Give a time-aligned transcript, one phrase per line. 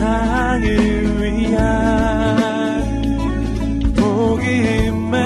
[0.00, 0.64] 세상을
[1.20, 1.60] 위한
[3.94, 5.20] 복음의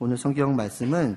[0.00, 1.16] 오늘 성경 말씀은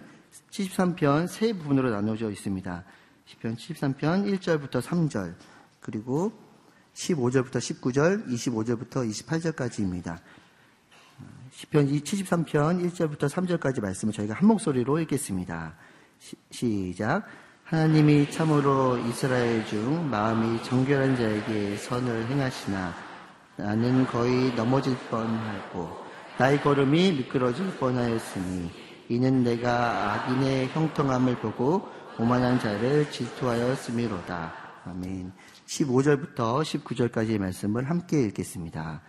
[0.51, 2.83] 73편 세 부분으로 나눠져 있습니다.
[3.25, 5.33] 10편 73편 1절부터 3절,
[5.79, 6.50] 그리고
[7.01, 10.19] 15절부터 19절, 25절부터 28절까지입니다.
[11.51, 15.73] 10편 73편 1절부터 3절까지 말씀을 저희가 한 목소리로 읽겠습니다.
[16.51, 17.23] 시, 작
[17.63, 22.93] 하나님이 참으로 이스라엘 중 마음이 정결한 자에게 선을 행하시나
[23.57, 25.89] 나는 거의 넘어질 뻔하고
[26.37, 28.71] 나의 걸음이 미끄러질 뻔하였으니
[29.09, 34.53] 이는 내가 악인의 형통함을 보고 오만한 자를 질투하였음이로다.
[34.85, 35.31] 아멘.
[35.71, 39.01] 15절부터 19절까지의 말씀을 함께 읽겠습니다.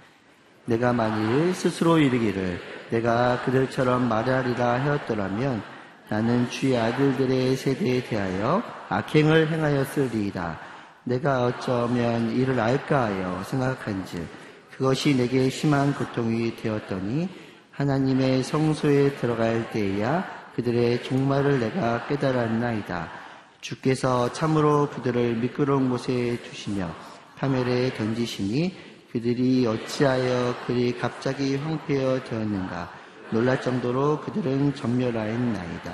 [0.66, 2.60] 내가 만일 스스로 이르기를
[2.90, 5.62] 내가 그들처럼 말하리라 하였더라면
[6.08, 10.60] 나는 주의 아들들의 세대에 대하여 악행을 행하였으리이다.
[11.04, 14.24] 내가 어쩌면 이를 알까 하여 생각한즉
[14.70, 17.28] 그것이 내게 심한 고통이 되었더니
[17.72, 23.21] 하나님의 성소에 들어갈 때에야 그들의 종말을 내가 깨달았나이다.
[23.62, 26.90] 주께서 참으로 그들을 미끄러운 곳에 두시며
[27.38, 28.74] 파멸에 던지시니
[29.12, 32.90] 그들이 어찌하여 그리 갑자기 황폐어 되었는가
[33.30, 35.92] 놀랄 정도로 그들은 전멸하였나이다.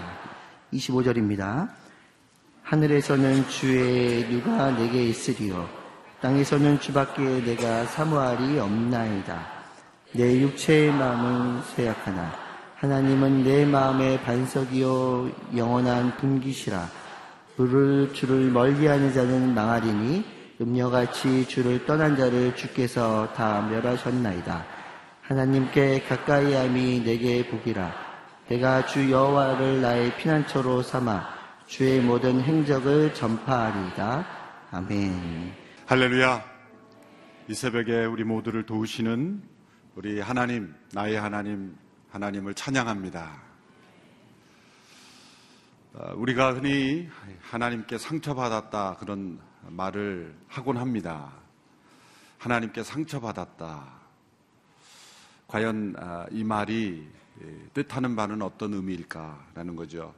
[0.72, 1.68] 25절입니다.
[2.62, 5.68] 하늘에서는 주의 누가 내게 있으리요
[6.20, 9.46] 땅에서는 주밖에 내가 사모할이 없나이다.
[10.12, 12.32] 내 육체의 마음은 쇠약하나
[12.76, 16.97] 하나님은 내 마음의 반석이요 영원한 분기시라.
[17.58, 20.24] 물을 주를 멀리 하는 자는 망하리니
[20.60, 24.64] 음녀같이 주를 떠난 자를 주께서 다 멸하셨나이다.
[25.22, 27.92] 하나님께 가까이함이 내게 복이라.
[28.48, 31.28] 내가 주 여호와를 나의 피난처로 삼아
[31.66, 34.26] 주의 모든 행적을 전파하리이다.
[34.70, 35.52] 아멘.
[35.86, 36.44] 할렐루야.
[37.48, 39.42] 이 새벽에 우리 모두를 도우시는
[39.96, 41.76] 우리 하나님, 나의 하나님,
[42.10, 43.47] 하나님을 찬양합니다.
[46.00, 47.08] 어, 우리가 흔히
[47.40, 51.32] 하나님께 상처받았다 그런 말을 하곤 합니다.
[52.38, 53.98] 하나님께 상처받았다.
[55.48, 57.04] 과연 아, 이 말이
[57.74, 60.14] 뜻하는 바는 어떤 의미일까라는 거죠.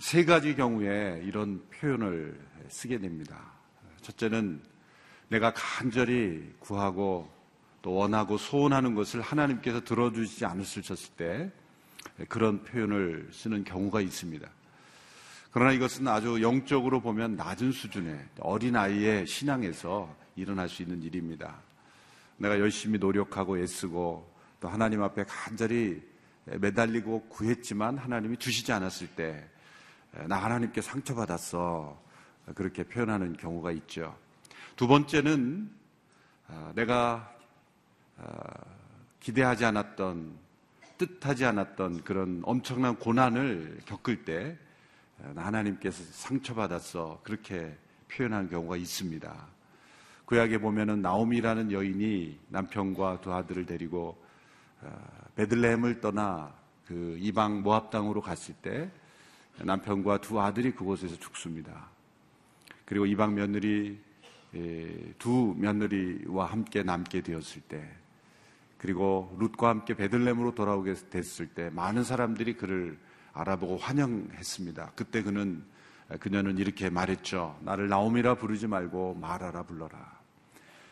[0.00, 3.40] 세 가지 경우에 이런 표현을 쓰게 됩니다.
[4.02, 4.62] 첫째는
[5.28, 7.32] 내가 간절히 구하고
[7.80, 11.50] 또 원하고 소원하는 것을 하나님께서 들어주지 않으셨을 때
[12.28, 14.48] 그런 표현을 쓰는 경우가 있습니다.
[15.50, 21.56] 그러나 이것은 아주 영적으로 보면 낮은 수준의 어린아이의 신앙에서 일어날 수 있는 일입니다.
[22.36, 26.02] 내가 열심히 노력하고 애쓰고 또 하나님 앞에 간절히
[26.44, 29.56] 매달리고 구했지만 하나님이 주시지 않았을 때
[30.24, 32.02] 나 하나님께 상처받았어.
[32.54, 34.16] 그렇게 표현하는 경우가 있죠.
[34.74, 35.70] 두 번째는
[36.48, 37.34] 아, 내가
[38.16, 38.24] 아,
[39.20, 40.38] 기대하지 않았던
[40.98, 44.56] 뜻하지 않았던 그런 엄청난 고난을 겪을 때
[45.22, 47.76] 아, 하나님께서 상처받았어 그렇게
[48.08, 49.46] 표현한 경우가 있습니다.
[50.26, 54.20] 구약에 보면은 나오미라는 여인이 남편과 두 아들을 데리고
[55.36, 56.52] 베들레헴을 떠나
[56.86, 58.90] 그 이방 모압 땅으로 갔을 때
[59.58, 61.88] 남편과 두 아들이 그곳에서 죽습니다.
[62.84, 63.98] 그리고 이방 며느리
[65.18, 67.88] 두 며느리와 함께 남게 되었을 때
[68.78, 72.98] 그리고 룻과 함께 베들렘으로 돌아오게 됐을 때 많은 사람들이 그를
[73.32, 74.92] 알아보고 환영했습니다.
[74.94, 75.64] 그때 그는
[76.20, 77.58] 그녀는 이렇게 말했죠.
[77.62, 80.16] 나를 나옴이라 부르지 말고 말하라 불러라.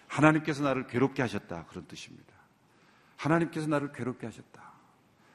[0.09, 1.67] 하나님께서 나를 괴롭게 하셨다.
[1.67, 2.33] 그런 뜻입니다.
[3.17, 4.63] 하나님께서 나를 괴롭게 하셨다.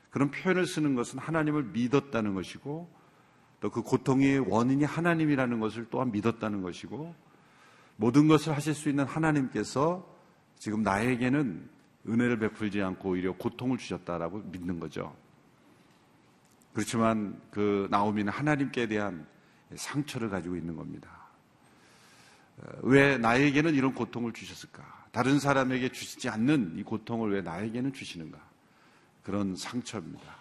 [0.09, 2.99] 그런 표현을 쓰는 것은 하나님을 믿었다는 것이고
[3.61, 7.13] 또 그 고통의 원인이 하나님이라는 것을 또한 믿었다는 것이고
[7.97, 10.07] 모든 것을 하실 수 있는 하나님께서
[10.57, 11.69] 지금 나에게는
[12.07, 15.15] 은혜를 베풀지 않고 오히려 고통을 주셨다라고 믿는 거죠.
[16.73, 19.25] 그렇지만 그 나오미는 하나님께 대한
[19.75, 21.09] 상처를 가지고 있는 겁니다.
[22.81, 25.07] 왜 나에게는 이런 고통을 주셨을까?
[25.11, 28.39] 다른 사람에게 주시지 않는 이 고통을 왜 나에게는 주시는가?
[29.23, 30.35] 그런 상처입니다.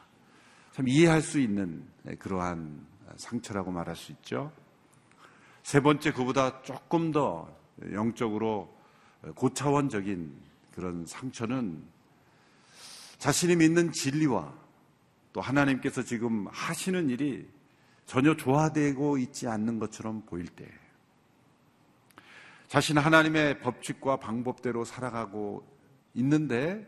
[0.73, 1.85] 참 이해할 수 있는
[2.19, 4.53] 그러한 상처라고 말할 수 있죠.
[5.63, 7.55] 세 번째 그보다 조금 더
[7.93, 8.75] 영적으로
[9.35, 10.48] 고차원적인
[10.79, 11.83] 그런 상처는
[13.19, 14.55] 자신이 믿는 진리와
[15.33, 17.49] 또 하나님께서 지금 하시는 일이
[18.07, 20.71] 전혀 조화되고 있지 않는 것처럼 보일 때
[22.69, 25.67] 자신 하나님의 법칙과 방법대로 살아가고
[26.15, 26.87] 있는데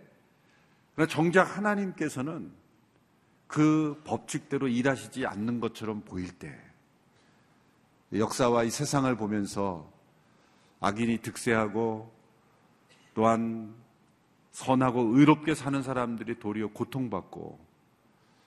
[1.08, 2.52] 정작 하나님께서는
[3.48, 6.56] 그 법칙대로 일하시지 않는 것처럼 보일 때
[8.12, 9.92] 역사와 이 세상을 보면서
[10.78, 12.19] 악인이 득세하고
[13.20, 13.74] 또한
[14.50, 17.60] 선하고 의롭게 사는 사람들이 도리어 고통받고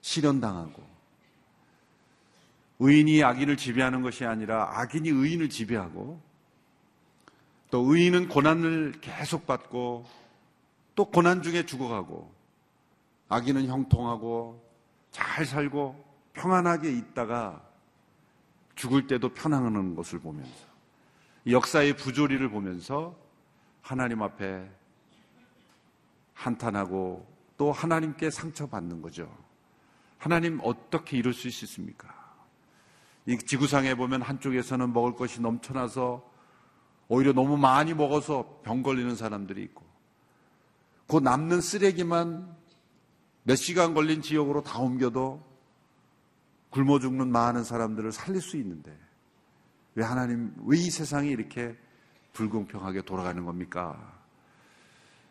[0.02, 0.84] 실현당하고
[2.80, 6.20] 의인이 악인을 지배하는 것이 아니라 악인이 의인을 지배하고
[7.70, 10.08] 또 의인은 고난을 계속 받고
[10.96, 12.34] 또 고난 중에 죽어가고
[13.30, 14.60] 악인은 형통하고
[15.12, 16.04] 잘 살고
[16.34, 17.62] 평안하게 있다가
[18.74, 20.66] 죽을 때도 편안한 것을 보면서
[21.46, 23.22] 역사의 부조리를 보면서
[23.84, 24.68] 하나님 앞에
[26.34, 27.28] 한탄하고
[27.58, 29.30] 또 하나님께 상처받는 거죠.
[30.18, 32.12] 하나님 어떻게 이럴 수 있습니까?
[33.26, 36.28] 이 지구상에 보면 한쪽에서는 먹을 것이 넘쳐나서
[37.10, 39.84] 오히려 너무 많이 먹어서 병 걸리는 사람들이 있고
[41.08, 42.56] 그 남는 쓰레기만
[43.44, 45.44] 몇 시간 걸린 지역으로 다 옮겨도
[46.70, 48.98] 굶어 죽는 많은 사람들을 살릴 수 있는데
[49.96, 51.78] 왜 하나님 왜 이 세상이 이렇게
[52.34, 54.14] 불공평하게 돌아가는 겁니까?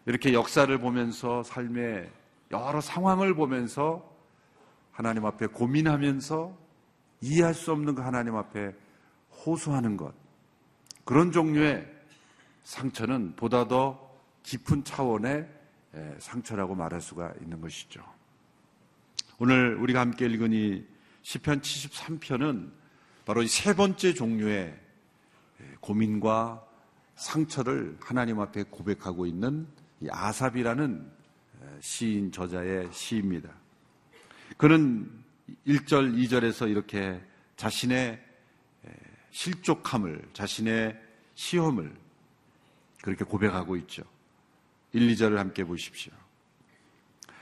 [0.07, 2.11] 이렇게 역사를 보면서 삶의
[2.51, 4.11] 여러 상황을 보면서
[4.91, 6.57] 하나님 앞에 고민하면서
[7.21, 8.75] 이해할 수 없는 그 하나님 앞에
[9.45, 10.15] 호소하는 것.
[11.05, 11.89] 그런 종류의
[12.65, 14.11] 상처는 보다 더
[14.43, 15.49] 깊은 차원의
[16.19, 18.03] 상처라고 말할 수가 있는 것이죠.
[19.39, 20.85] 오늘 우리가 함께 읽은 이
[21.23, 22.71] 시편 73편은
[23.25, 24.79] 바로 이 세 번째 종류의
[25.81, 26.65] 고민과
[27.23, 29.67] 상처를 하나님 앞에 고백하고 있는
[30.01, 31.09] 이 아삽이라는
[31.81, 33.49] 시인 저자의 시입니다.
[34.57, 35.11] 그는
[35.67, 37.21] 1절, 2절에서 이렇게
[37.57, 38.21] 자신의
[39.31, 41.01] 실족함을, 자신의
[41.35, 41.95] 시험을
[43.03, 44.03] 그렇게 고백하고 있죠.
[44.93, 46.13] 1, 2절을 함께 보십시오.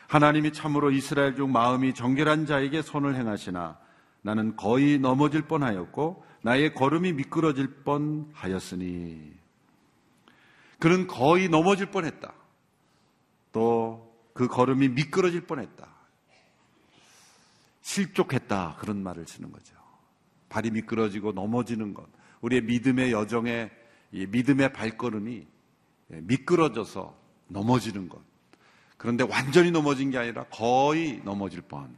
[0.08, 3.78] 하나님이 참으로 이스라엘 중 마음이 정결한 자에게 손을 행하시나
[4.22, 9.39] 나는 거의 넘어질 뻔하였고 나의 걸음이 미끄러질 뻔하였으니
[10.80, 12.34] 그는 거의 넘어질 뻔했다.
[13.52, 15.86] 또 그 걸음이 미끄러질 뻔했다.
[17.82, 18.76] 실족했다.
[18.78, 19.76] 그런 말을 쓰는 거죠.
[20.48, 22.06] 발이 미끄러지고 넘어지는 것.
[22.40, 23.70] 우리의 믿음의 여정에
[24.10, 25.46] 믿음의 발걸음이
[26.08, 27.14] 미끄러져서
[27.48, 28.22] 넘어지는 것.
[28.96, 31.94] 그런데 완전히 넘어진 게 아니라 거의 넘어질 뻔.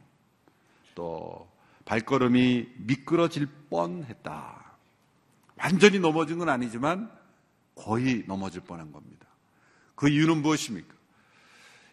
[0.95, 1.49] 또
[1.85, 4.75] 발걸음이 미끄러질 뻔 했다.
[5.55, 7.09] 완전히 넘어진 건 아니지만
[7.75, 9.27] 거의 넘어질 뻔한 겁니다.
[9.95, 10.93] 그 이유는 무엇입니까?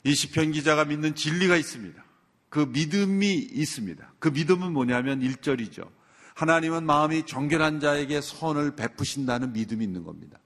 [0.05, 2.03] 이 시편 기자가 믿는 진리가 있습니다.
[2.49, 4.13] 그 믿음이 있습니다.
[4.19, 5.89] 그 믿음은 뭐냐면 1절이죠.
[6.35, 10.39] 하나님은 마음이 정결한 자에게 선을 베푸신다는 믿음이 있는 겁니다.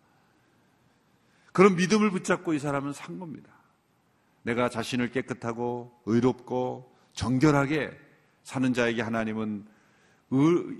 [1.53, 3.53] 그런 믿음을 붙잡고 이 사람은 산 겁니다.
[4.43, 7.91] 내가 자신을 깨끗하고 의롭고 정결하게
[8.43, 9.65] 사는 자에게 하나님은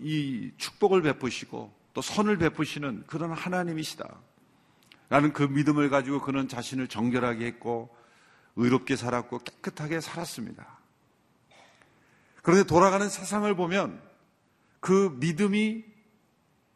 [0.03, 4.21] 이 축복을 베푸시고 또 선을 베푸시는 그런 하나님이시다.
[5.14, 7.96] 라는 그 믿음을 가지고 그는 자신을 정결하게 했고
[8.56, 10.66] 의롭게 살았고 깨끗하게 살았습니다.
[12.43, 14.02] 그런데 돌아가는 세상을 보면
[14.81, 15.84] 그 믿음이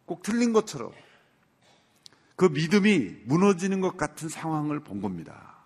[0.06, 0.92] 꼭 틀린 것처럼
[2.36, 5.56] 그 믿음이 무너지는 것 같은 상황을 본 겁니다.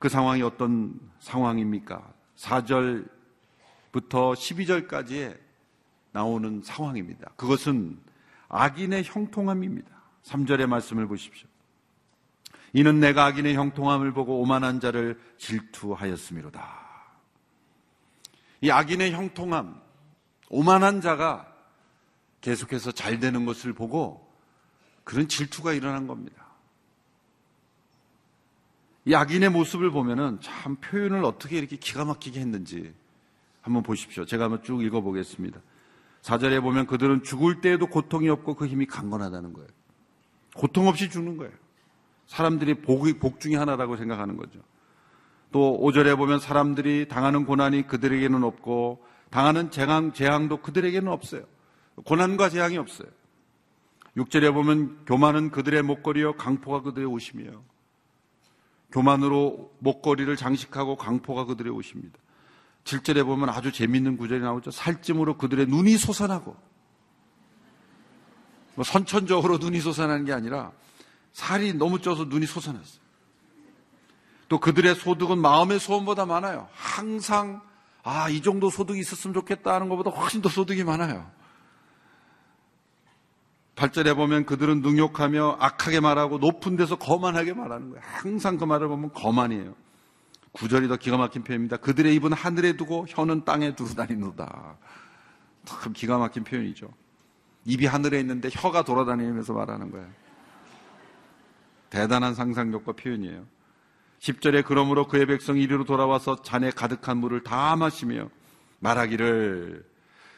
[0.00, 2.12] 그 상황이 어떤 상황입니까?
[2.34, 3.06] 4절부터
[3.92, 5.38] 12절까지의
[6.10, 7.30] 나오는 상황입니다.
[7.36, 7.96] 그것은
[8.48, 9.93] 악인의 형통함입니다.
[10.24, 11.48] 3절의 말씀을 보십시오.
[12.72, 16.84] 이는 내가 악인의 형통함을 보고 오만한 자를 질투하였음이로다.
[18.62, 19.80] 이 악인의 형통함,
[20.48, 21.52] 오만한 자가
[22.40, 24.28] 계속해서 잘 되는 것을 보고
[25.04, 26.44] 그런 질투가 일어난 겁니다.
[29.04, 32.94] 이 악인의 모습을 보면은 참 표현을 어떻게 이렇게 기가 막히게 했는지
[33.60, 34.24] 한번 보십시오.
[34.24, 35.60] 제가 한번 쭉 읽어보겠습니다.
[36.22, 39.68] 4절에 보면 그들은 죽을 때에도 고통이 없고 그 힘이 강건하다는 거예요.
[40.54, 41.52] 고통 없이 죽는 거예요.
[42.26, 44.60] 사람들이 복이, 복 중에 하나라고 생각하는 거죠.
[45.52, 51.42] 또 5절에 보면 사람들이 당하는 고난이 그들에게는 없고 당하는 재앙, 재앙도 그들에게는 없어요.
[52.04, 53.08] 고난과 재앙이 없어요.
[54.16, 57.50] 6절에 보면 교만은 그들의 목걸이요 강포가 그들의 옷이며
[58.92, 62.18] 교만으로 목걸이를 장식하고 강포가 그들의 옷입니다.
[62.84, 64.70] 7절에 보면 아주 재밌는 구절이 나오죠.
[64.70, 66.56] 살찜으로 그들의 눈이 솟아나고
[68.74, 70.72] 뭐 선천적으로 눈이 솟아나는 게 아니라
[71.32, 73.04] 살이 너무 쪄서 눈이 솟아났어요.
[74.48, 76.68] 또 그들의 소득은 마음의 소원보다 많아요.
[76.72, 77.62] 항상
[78.02, 81.30] 아, 이 정도 소득이 있었으면 좋겠다 하는 것보다 훨씬 더 소득이 많아요.
[83.76, 88.02] 8절에 보면 그들은 능욕하며 악하게 말하고 높은 데서 거만하게 말하는 거예요.
[88.04, 89.74] 항상 그 말을 보면 거만이에요.
[90.52, 91.78] 9절이 더 기가 막힌 표현입니다.
[91.78, 94.76] 그들의 입은 하늘에 두고 혀는 땅에 두고 다니노다.
[95.64, 96.88] 참 기가 막힌 표현이죠.
[97.64, 100.06] 입이 하늘에 있는데 혀가 돌아다니면서 말하는 거예요.
[101.90, 103.46] 대단한 상상력과 표현이에요.
[104.20, 108.30] 10절에 그러므로 그의 백성이 이리로 돌아와서 잔에 가득한 물을 다 마시며
[108.80, 109.84] 말하기를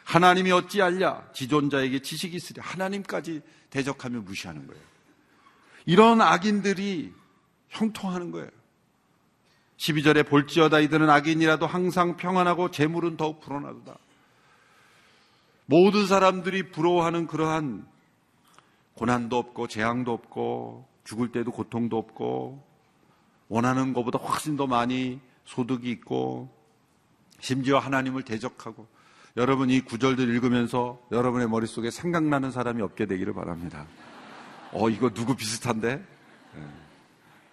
[0.05, 4.83] 하나님이 어찌 알랴 지존자에게 지식이 있으랴 하나님까지 대적하며 무시하는 거예요.
[5.85, 7.13] 이런 악인들이
[7.69, 8.49] 형통하는 거예요.
[9.79, 13.99] 12절에 볼지어다 이들은 악인이라도 항상 평안하고 재물은 더욱 불어나도다.
[15.67, 17.87] 모든 사람들이 부러워하는 그러한
[18.95, 22.65] 고난도 없고 재앙도 없고 죽을 때도 고통도 없고
[23.49, 26.51] 원하는 것보다 훨씬 더 많이 소득이 있고
[27.41, 28.87] 심지어 하나님을 대적하고
[29.37, 33.87] 여러분 이 구절들 읽으면서 여러분의 머릿속에 생각나는 사람이 없게 되기를 바랍니다.
[34.73, 35.91] 어, 이거 누구 비슷한데?
[36.57, 36.61] 예.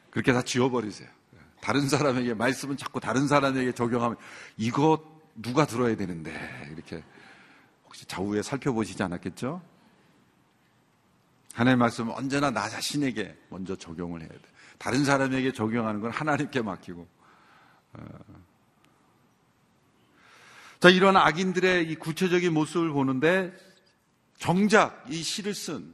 [0.09, 1.07] 그렇게 다 지워버리세요.
[1.07, 1.37] 예.
[1.61, 4.17] 다른 사람에게, 말씀은 자꾸 다른 사람에게 적용하면
[4.57, 5.03] 이거
[5.35, 6.31] 누가 들어야 되는데?
[6.73, 7.03] 이렇게
[7.93, 9.61] 혹시 좌우에 살펴보시지 않았겠죠?
[11.53, 14.39] 하나님의 말씀은 언제나 나 자신에게 먼저 적용을 해야 돼.
[14.79, 17.07] 다른 사람에게 적용하는 건 하나님께 맡기고.
[17.93, 18.05] 어.
[20.79, 23.53] 자, 이런 악인들의 이 구체적인 모습을 보는데
[24.39, 25.93] 정작 이 시를 쓴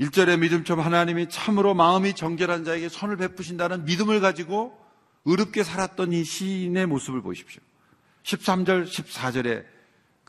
[0.00, 4.78] 1절의 믿음처럼 하나님이 참으로 마음이 정결한 자에게 선을 베푸신다는 믿음을 가지고
[5.24, 7.62] 의롭게 살았던 이 시인의 모습을 보십시오.
[8.22, 9.79] 13절, 14절에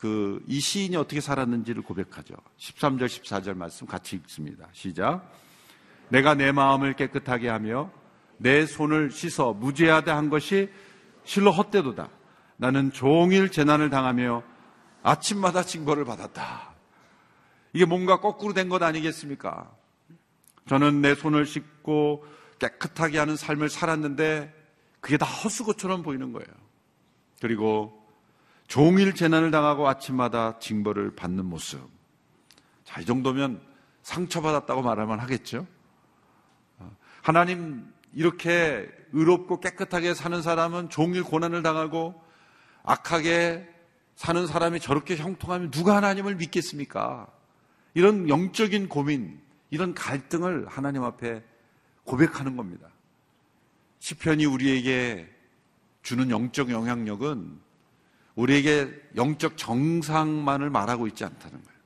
[0.02, 2.34] 그 이 시인이 어떻게 살았는지를 고백하죠.
[2.58, 4.66] 13절, 14절 말씀 같이 읽습니다.
[4.72, 5.32] 시작.
[6.08, 7.88] 내가 내 마음을 깨끗하게 하며
[8.36, 10.68] 내 손을 씻어 무죄하다 한 것이
[11.22, 12.08] 실로 헛되도다.
[12.56, 14.42] 나는 종일 재난을 당하며
[15.04, 16.74] 아침마다 징벌을 받았다.
[17.72, 19.70] 이게 뭔가 거꾸로 된 것 아니겠습니까?
[20.68, 22.24] 저는 내 손을 씻고
[22.58, 24.52] 깨끗하게 하는 삶을 살았는데
[25.00, 26.48] 그게 다 헛수고처럼 보이는 거예요.
[27.40, 28.01] 그리고
[28.72, 31.78] 종일 재난을 당하고 아침마다 징벌을 받는 모습.
[32.84, 33.60] 자, 이 정도면
[34.00, 35.66] 상처받았다고 말하면 하겠죠?
[37.20, 42.18] 하나님 이렇게 의롭고 깨끗하게 사는 사람은 종일 고난을 당하고
[42.82, 43.68] 악하게
[44.16, 47.26] 사는 사람이 저렇게 형통하면 누가 하나님을 믿겠습니까?
[47.92, 49.38] 이런 영적인 고민,
[49.68, 51.44] 이런 갈등을 하나님 앞에
[52.04, 52.88] 고백하는 겁니다.
[53.98, 55.28] 시편이 우리에게
[56.00, 57.71] 주는 영적 영향력은
[58.36, 61.78] 우리에게 영적 정상만을 말하고 있지 않다는 거예요.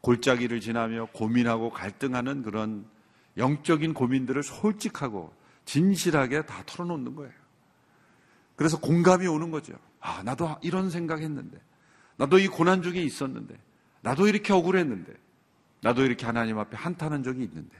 [0.00, 2.84] 골짜기를 지나며 고민하고 갈등하는 그런
[3.36, 5.32] 영적인 고민들을 솔직하고
[5.64, 7.32] 진실하게 다 털어놓는 거예요.
[8.56, 9.74] 그래서 공감이 오는 거죠.
[10.00, 11.58] 아, 나도 이런 생각했는데.
[12.16, 13.56] 나도 이 고난 중에 있었는데.
[14.02, 15.12] 나도 이렇게 억울했는데.
[15.80, 17.76] 나도 이렇게 하나님 앞에 한탄한 적이 있는데.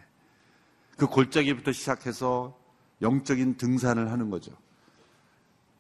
[0.96, 2.58] 그 골짜기부터 시작해서
[3.02, 4.52] 영적인 등산을 하는 거죠.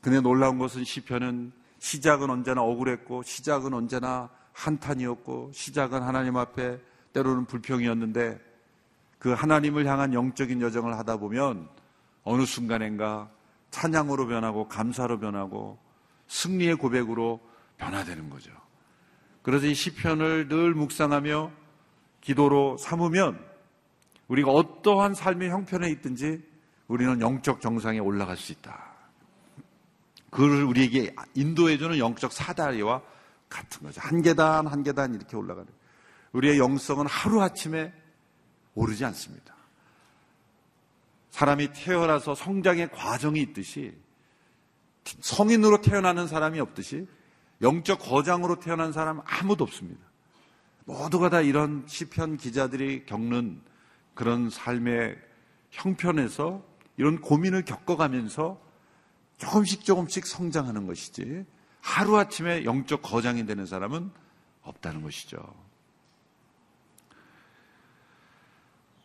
[0.00, 1.52] 근데 놀라운 것은 시편은
[1.82, 6.78] 시작은 언제나 억울했고 시작은 언제나 한탄이었고 시작은 하나님 앞에
[7.12, 8.40] 때로는 불평이었는데
[9.18, 11.68] 그 하나님을 향한 영적인 여정을 하다 보면
[12.22, 13.28] 어느 순간엔가
[13.72, 15.76] 찬양으로 변하고 감사로 변하고
[16.28, 17.40] 승리의 고백으로
[17.78, 18.52] 변화되는 거죠.
[19.42, 21.50] 그래서 이 시편을 늘 묵상하며
[22.20, 23.44] 기도로 삼으면
[24.28, 26.44] 우리가 어떠한 삶의 형편에 있든지
[26.86, 28.91] 우리는 영적 정상에 올라갈 수 있다.
[30.32, 33.02] 그를 우리에게 인도해주는 영적 사다리와
[33.50, 34.00] 같은 거죠.
[34.00, 35.70] 한 계단 한 계단 이렇게 올라가는.
[36.32, 37.92] 우리의 영성은 하루아침에
[38.74, 39.54] 오르지 않습니다.
[41.30, 43.94] 사람이 태어나서 성장의 과정이 있듯이
[45.20, 47.06] 성인으로 태어나는 사람이 없듯이
[47.60, 50.00] 영적 거장으로 태어난 사람 아무도 없습니다.
[50.86, 53.60] 모두가 다 이런 시편 기자들이 겪는
[54.14, 55.18] 그런 삶의
[55.70, 56.64] 형편에서
[56.96, 58.71] 이런 고민을 겪어가면서
[59.42, 61.44] 조금씩 조금씩 성장하는 것이지
[61.80, 64.08] 하루아침에 영적 거장이 되는 사람은
[64.62, 65.42] 없다는 것이죠.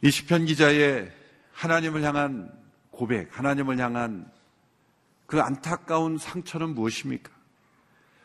[0.04, 1.12] 이 시편 기자의
[1.54, 2.52] 하나님을 향한
[2.92, 4.32] 고백, 하나님을 향한
[5.26, 7.32] 그 안타까운 상처는 무엇입니까?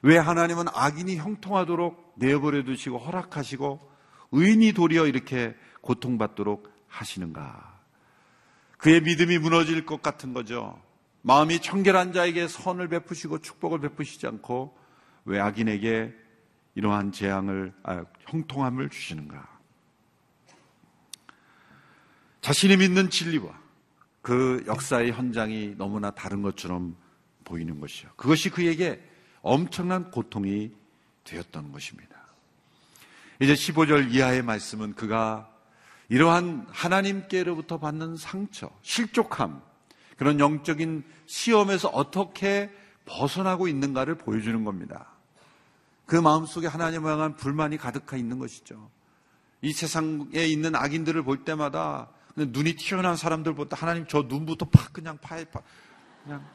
[0.03, 3.91] 왜 하나님은 악인이 형통하도록 내버려 두시고 허락하시고
[4.33, 7.81] 의인이 도리어 이렇게 고통받도록 하시는가?
[8.77, 10.79] 그의 믿음이 무너질 것 같은 거죠.
[11.23, 14.77] 마음이 청결한 자에게 선을 베푸시고 축복을 베푸시지 않고
[15.25, 16.13] 왜 악인에게
[16.75, 19.49] 이러한 재앙을, 아, 형통함을 주시는가?
[22.41, 23.61] 자신이 믿는 진리와
[24.21, 26.97] 그 역사의 현장이 너무나 다른 것처럼
[27.45, 28.11] 보이는 것이요.
[28.17, 29.01] 그것이 그에게
[29.43, 30.73] 엄청난 고통이
[31.25, 32.17] 되었던 것입니다.
[33.41, 35.49] 이제 15절 이하의 말씀은 그가
[36.09, 39.63] 이러한 하나님께로부터 받는 상처, 실족함,
[40.23, 42.71] 그런 영적인 시험에서 어떻게
[43.07, 45.09] 벗어나고 있는가를 보여주는 겁니다.
[46.07, 48.89] 그 마음속에 하나님을 향한 불만이 가득하 있는 것이죠.
[49.63, 55.45] 이 세상에 있는 악인들을 볼 때마다 눈이 튀어나온 사람들보다 하나님 저 눈부터 팍 그냥 파에
[55.47, 55.61] 파,
[56.23, 56.47] 그냥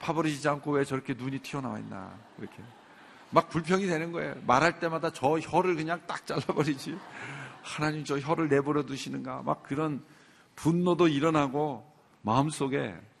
[0.00, 2.62] 파버리지 않고 왜 저렇게 눈이 튀어나와 있나 이렇게
[3.30, 4.34] 막 불평이 되는 거예요.
[4.46, 6.98] 말할 때마다 저 혀를 그냥 딱 잘라버리지.
[7.62, 10.04] 하나님 저 혀를 내버려 두시는가 막 그런
[10.56, 11.90] 분노도 일어나고
[12.20, 13.13] 마음속에 예.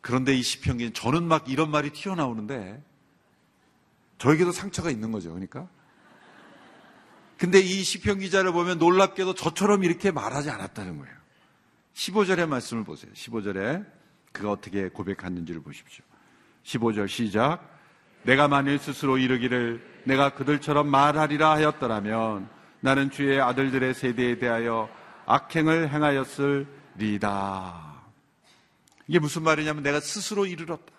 [0.00, 2.82] 그런데 이 시편기는 저는 막 이런 말이 튀어나오는데
[4.18, 5.30] 저에게도 상처가 있는 거죠.
[5.30, 5.66] 그러니까
[7.38, 11.14] 근데 이 시편 기자를 보면 놀랍게도 저처럼 이렇게 말하지 않았다는 거예요.
[11.94, 13.10] 15절의 말씀을 보세요.
[13.12, 13.86] 15절에
[14.32, 16.04] 그가 어떻게 고백했는지를 보십시오.
[16.64, 17.70] 15절 시작.
[18.24, 22.48] 내가 만일 스스로 이르기를 내가 그들처럼 말하리라 하였더라면
[22.80, 24.88] 나는 주의 아들들의 세대에 대하여
[25.26, 27.94] 악행을 행하였을리다.
[29.06, 30.92] 이게 무슨 말이냐면 내가 스스로 이르렀다.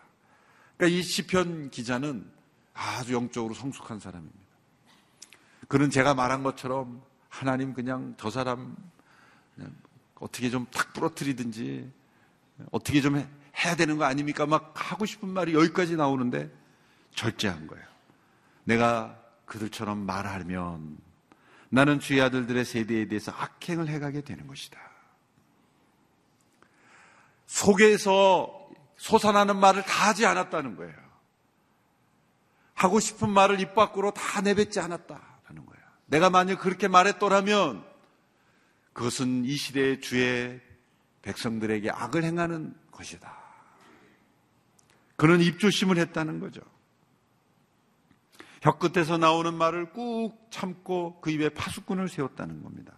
[0.78, 2.30] 그러니까 이 시편 기자는
[2.74, 4.40] 아주 영적으로 성숙한 사람입니다.
[5.68, 8.76] 그는 제가 말한 것처럼 하나님 그냥 저 사람
[10.20, 11.92] 어떻게 좀 탁 부러뜨리든지
[12.72, 14.46] 어떻게 좀 해야 되는 거 아닙니까?
[14.46, 16.52] 막 하고 싶은 말이 여기까지 나오는데
[17.16, 17.86] 절제한 거예요.
[18.66, 20.98] 내가 그들처럼 말하면
[21.76, 24.80] 나는 주의 아들들의 세대에 대해서 악행을 해가게 되는 것이다.
[27.48, 30.96] 속에서 솟아나는 말을 다 하지 않았다는 거예요.
[32.76, 35.86] 하고 싶은 말을 입 밖으로 다 내뱉지 않았다라는 거예요.
[36.06, 37.86] 내가 만약 그렇게 말했더라면
[38.94, 40.62] 그것은 이 시대의 주의
[41.24, 43.38] 백성들에게 악을 행하는 것이다.
[45.18, 46.62] 그는 입조심을 했다는 거죠.
[48.66, 52.98] 혀 끝에서 나오는 말을 꾹 참고 그 입에 파수꾼을 세웠다는 겁니다.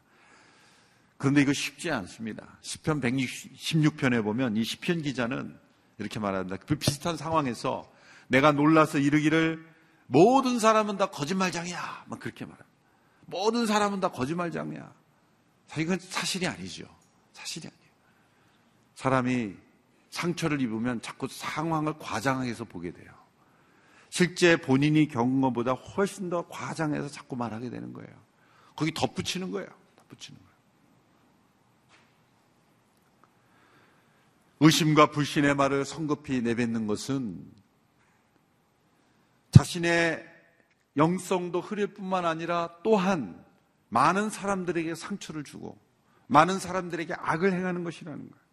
[1.17, 2.57] 그런데 이거 쉽지 않습니다.
[2.61, 5.59] 10편 116편에 보면 이 10편 기자는
[5.97, 6.55] 이렇게 말합니다.
[6.65, 7.91] 그 비슷한 상황에서
[8.29, 9.67] 내가 놀라서 이르기를
[10.05, 12.05] 모든 사람은 다 거짓말장이야.
[12.07, 12.69] 막 그렇게 말합니다.
[13.25, 14.93] 모든 사람은 다 거짓말장이야.
[15.79, 16.85] 이건 사실이 아니죠.
[17.33, 17.93] 사실이 아니에요.
[18.95, 19.53] 사람이
[20.11, 23.16] 상처를 입으면 자꾸 상황을 과장해서 보게 돼요.
[24.09, 28.09] 실제 본인이 겪은 것보다 훨씬 더 과장해서 자꾸 말하게 되는 거예요.
[28.75, 29.67] 거기 덧붙이는 거예요.
[29.95, 30.47] 덧붙이는 거예요.
[34.59, 37.45] 의심과 불신의 말을 성급히 내뱉는 것은
[39.51, 40.25] 자신의
[40.97, 43.43] 영성도 흐릴 뿐만 아니라 또한
[43.89, 45.77] 많은 사람들에게 상처를 주고
[46.27, 48.46] 많은 사람들에게 악을 행하는 것이라는 거예요.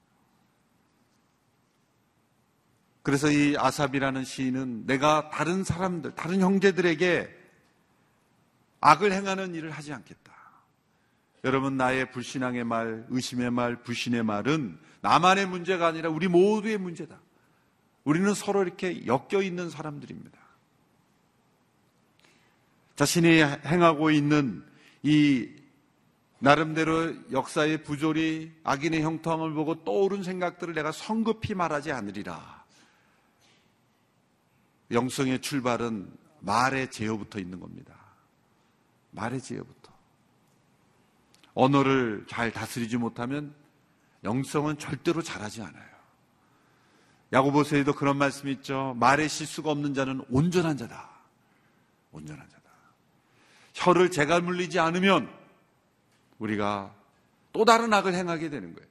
[3.04, 7.28] 그래서 이 아삽이라는 시인은 내가 다른 사람들, 다른 형제들에게
[8.80, 10.32] 악을 행하는 일을 하지 않겠다.
[11.44, 17.20] 여러분, 나의 불신앙의 말, 의심의 말, 불신의 말은 나만의 문제가 아니라 우리 모두의 문제다.
[18.04, 20.38] 우리는 서로 이렇게 엮여 있는 사람들입니다.
[22.96, 24.64] 자신이 행하고 있는
[25.02, 25.50] 이
[26.38, 32.63] 나름대로 역사의 부조리, 악인의 형통함을 보고 떠오른 생각들을 내가 성급히 말하지 않으리라.
[34.90, 37.94] 영성의 출발은 말의 제어부터 있는 겁니다.
[39.12, 39.92] 말의 제어부터.
[41.54, 43.54] 언어를 잘 다스리지 못하면
[44.24, 45.94] 영성은 절대로 잘하지 않아요.
[47.32, 48.94] 야고보서에도 그런 말씀이 있죠.
[48.98, 51.10] 말에 실수가 없는 자는 온전한 자다.
[52.12, 52.62] 온전한 자다.
[53.74, 55.28] 혀를 제가 물리지 않으면
[56.38, 56.94] 우리가
[57.52, 58.88] 또 다른 악을 행하게 되는 거예요.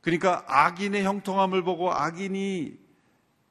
[0.00, 2.78] 그러니까 악인의 형통함을 보고 악인이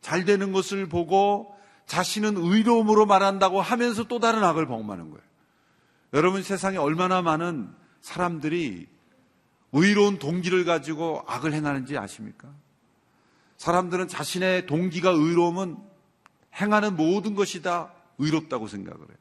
[0.02, 5.24] 잘 되는 것을 보고 자신은 의로움으로 말한다고 하면서 또 다른 악을 범하는 거예요.
[6.14, 8.88] 여러분 세상에 얼마나 많은 사람들이
[9.74, 12.50] 의로운 동기를 가지고 악을 행하는지 아십니까?
[13.58, 15.78] 사람들은 자신의 동기가 의로움은
[16.60, 19.18] 행하는 모든 것이 다 의롭다고 생각을 해요.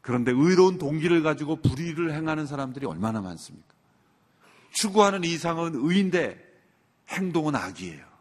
[0.00, 3.72] 그런데 의로운 동기를 가지고 불의를 행하는 사람들이 얼마나 많습니까?
[4.72, 6.38] 추구하는 이상은 의인데
[7.08, 8.11] 행동은 악이에요.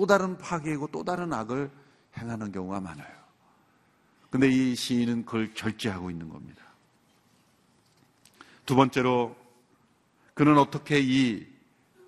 [0.00, 1.70] 또 다른 파괴이고 또 다른 악을
[2.16, 3.14] 행하는 경우가 많아요.
[4.30, 6.62] 근데 이 시인은 그걸 결제하고 있는 겁니다.
[8.64, 9.36] 두 번째로
[10.32, 11.46] 그는 어떻게 이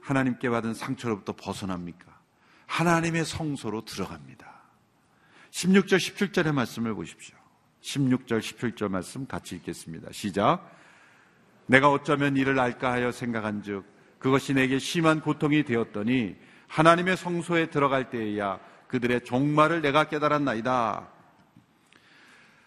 [0.01, 2.19] 하나님께 받은 상처로부터 벗어납니까?
[2.67, 4.51] 하나님의 성소로 들어갑니다.
[5.51, 7.37] 16절, 17절의 말씀을 보십시오.
[7.83, 10.13] 16절, 17절 말씀 같이 읽겠습니다.
[10.13, 10.67] 시작.
[11.67, 13.85] 내가 어쩌면 이를 알까 하여 생각한 즉,
[14.19, 16.37] 그것이 내게 심한 고통이 되었더니
[16.73, 18.59] 하나님의 성소에 들어갈 때에야
[18.89, 21.07] 그들의 종말을 내가 깨달았나이다.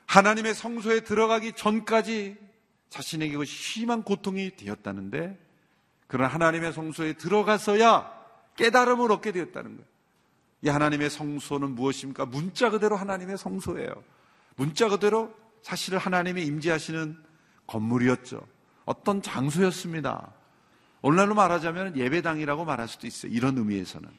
[0.05, 2.37] 하나님의 성소에 들어가기 전까지
[2.89, 5.39] 자신에게 심한 고통이 되었다는데
[6.05, 8.13] 그런 하나님의 성소에 들어가서야
[8.55, 9.89] 깨달음을 얻게 되었다는 거예요.
[10.61, 12.27] 이 하나님의 성소는 무엇입니까?
[12.27, 14.03] 문자 그대로 하나님의 성소예요.
[14.55, 17.17] 문자 그대로 사실 하나님이 임재하시는
[17.65, 18.45] 건물이었죠.
[18.85, 20.31] 어떤 장소였습니다.
[21.05, 23.31] 오늘날로 말하자면 예배당이라고 말할 수도 있어요.
[23.31, 24.09] 이런 의미에서는.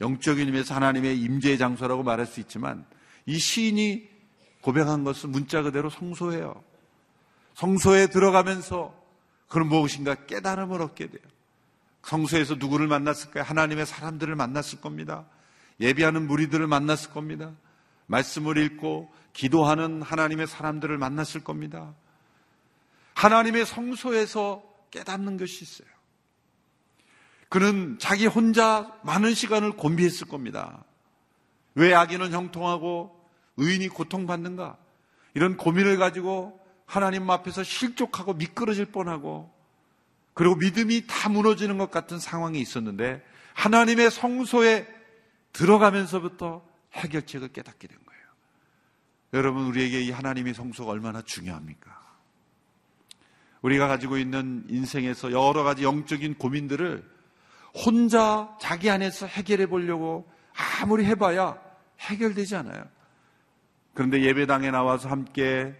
[0.00, 2.84] 영적인 의미에서 하나님의 임재 장소라고 말할 수 있지만
[3.26, 4.08] 이 시인이
[4.60, 6.62] 고백한 것은 문자 그대로 성소예요.
[7.54, 8.94] 성소에 들어가면서
[9.48, 11.22] 그런 무엇인가 깨달음을 얻게 돼요.
[12.04, 13.42] 성소에서 누구를 만났을까요?
[13.42, 15.26] 하나님의 사람들을 만났을 겁니다.
[15.80, 17.50] 예비하는 무리들을 만났을 겁니다.
[18.06, 21.92] 말씀을 읽고 기도하는 하나님의 사람들을 만났을 겁니다.
[23.14, 25.88] 하나님의 성소에서 깨닫는 것이 있어요.
[27.52, 30.86] 그는 자기 혼자 많은 시간을 곤비했을 겁니다.
[31.74, 33.14] 왜 악인은 형통하고
[33.58, 34.78] 의인이 고통받는가?
[35.34, 39.52] 이런 고민을 가지고 하나님 앞에서 실족하고 미끄러질 뻔하고
[40.32, 44.88] 그리고 믿음이 다 무너지는 것 같은 상황이 있었는데 하나님의 성소에
[45.52, 48.22] 들어가면서부터 해결책을 깨닫게 된 거예요.
[49.34, 52.00] 여러분, 우리에게 이 하나님의 성소가 얼마나 중요합니까?
[53.60, 57.12] 우리가 가지고 있는 인생에서 여러 가지 영적인 고민들을
[57.74, 60.30] 혼자 자기 안에서 해결해 보려고
[60.80, 61.58] 아무리 해봐야
[62.00, 62.84] 해결되지 않아요.
[63.94, 65.74] 그런데 예배당에 나와서 함께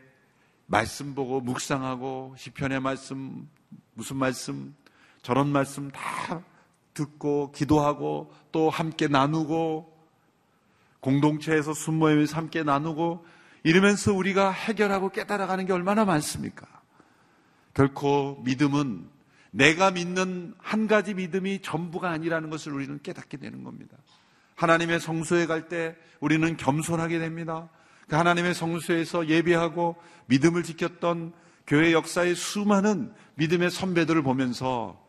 [0.67, 3.49] 말씀 보고 묵상하고 시편의 말씀
[3.95, 4.75] 무슨 말씀
[5.23, 6.43] 저런 말씀 다
[6.95, 9.93] 듣고 기도하고 또 함께 나누고
[11.01, 13.25] 공동체에서 순모임에서 함께 나누고
[13.65, 16.67] 이러면서 우리가 해결하고 깨달아가는 게 얼마나 많습니까?
[17.75, 19.09] 결코 믿음은
[19.53, 23.97] 내가 믿는 한 가지 믿음이 전부가 아니라는 것을 우리는 깨닫게 되는 겁니다.
[24.57, 27.69] 하나님의 성소에 갈 때 우리는 겸손하게 됩니다.
[28.09, 31.33] 그 하나님의 성소에서 예배하고 믿음을 지켰던
[31.67, 35.01] 교회 역사의 수많은 믿음의 선배들을 보면서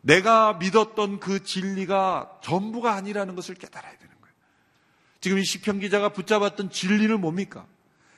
[0.00, 4.34] 내가 믿었던 그 진리가 전부가 아니라는 것을 깨달아야 되는 거예요.
[5.20, 7.66] 지금 이 시편 기자가 붙잡았던 진리는 뭡니까?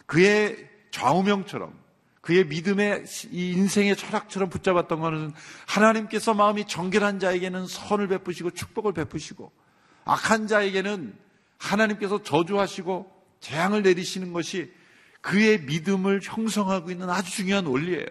[0.06, 1.83] 그의 좌우명처럼
[2.24, 5.32] 그의 믿음의 이 인생의 철학처럼 붙잡았던 것은
[5.66, 9.52] 하나님께서 마음이 정결한 자에게는 선을 베푸시고 축복을 베푸시고
[10.06, 11.14] 악한 자에게는
[11.58, 14.72] 하나님께서 저주하시고 재앙을 내리시는 것이
[15.20, 18.06] 그의 믿음을 형성하고 있는 아주 중요한 원리예요.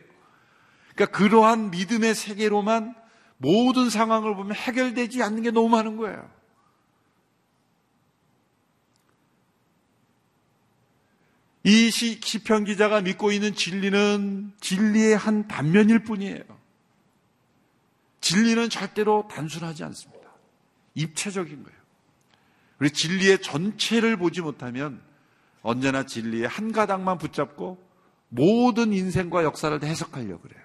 [0.94, 2.94] 그러니까 그러한 믿음의 세계로만
[3.38, 6.30] 모든 상황을 보면 해결되지 않는 게 너무 많은 거예요.
[11.64, 16.44] 이 시, 시편 기자가 믿고 있는 진리는 진리의 한 단면일 뿐이에요.
[18.20, 20.30] 진리는 절대로 단순하지 않습니다.
[20.96, 21.80] 입체적인 거예요.
[22.80, 25.02] 우리 진리의 전체를 보지 못하면
[25.62, 27.82] 언제나 진리의 한 가닥만 붙잡고
[28.28, 30.64] 모든 인생과 역사를 해석하려고 그래요.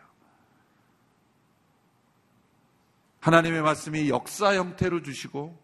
[3.20, 5.56] 하나님의 말씀이 역사 형태로 주시고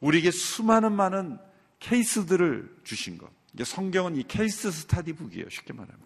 [0.00, 1.38] 우리에게 수많은 많은
[1.80, 3.30] 케이스들을 주신 것.
[3.54, 5.48] 이제 성경은 이 케이스 스타디 북이에요.
[5.48, 6.00] 쉽게 말하면.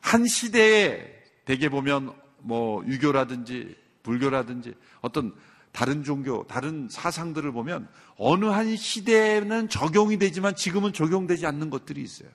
[0.00, 1.04] 한 시대에
[1.44, 5.34] 대개 보면 뭐 유교라든지 불교라든지 어떤
[5.72, 12.28] 다른 종교, 다른 사상들을 보면 어느 한 시대에는 적용이 되지만 지금은 적용되지 않는 것들이 있어요.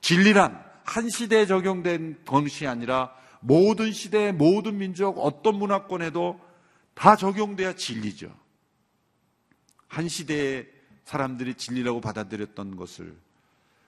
[0.00, 6.40] 진리란 한 시대에 적용된 것이 아니라 모든 시대, 모든 민족, 어떤 문화권에도
[6.94, 8.32] 다 적용돼야 진리죠.
[9.88, 10.68] 한 시대의
[11.04, 13.16] 사람들이 진리라고 받아들였던 것을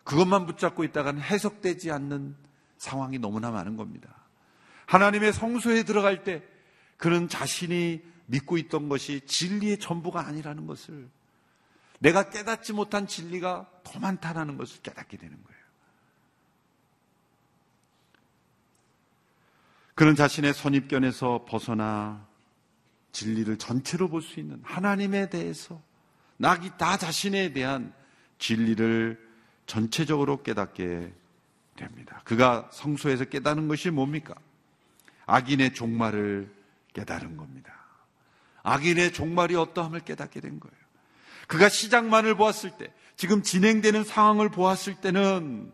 [0.04, 2.36] 그것만 붙잡고 있다가는 해석되지 않는
[2.76, 4.14] 상황이 너무나 많은 겁니다.
[4.86, 6.42] 하나님의 성소에 들어갈 때
[6.96, 11.08] 그는 자신이 믿고 있던 것이 진리의 전부가 아니라는 것을
[12.00, 15.64] 내가 깨닫지 못한 진리가 더 많다라는 것을 깨닫게 되는 거예요.
[19.94, 22.26] 그는 자신의 선입견에서 벗어나
[23.12, 25.80] 진리를 전체로 볼 수 있는 하나님에 대해서
[26.36, 27.92] 나기 나 자신에 대한
[28.38, 29.18] 진리를
[29.66, 31.12] 전체적으로 깨닫게
[31.76, 32.20] 됩니다.
[32.24, 34.34] 그가 성소에서 깨닫는 것이 뭡니까?
[35.26, 36.52] 악인의 종말을
[36.92, 37.74] 깨달은 겁니다.
[38.62, 40.76] 악인의 종말이 어떠함을 깨닫게 된 거예요.
[41.46, 45.72] 그가 시작만을 보았을 때, 지금 진행되는 상황을 보았을 때는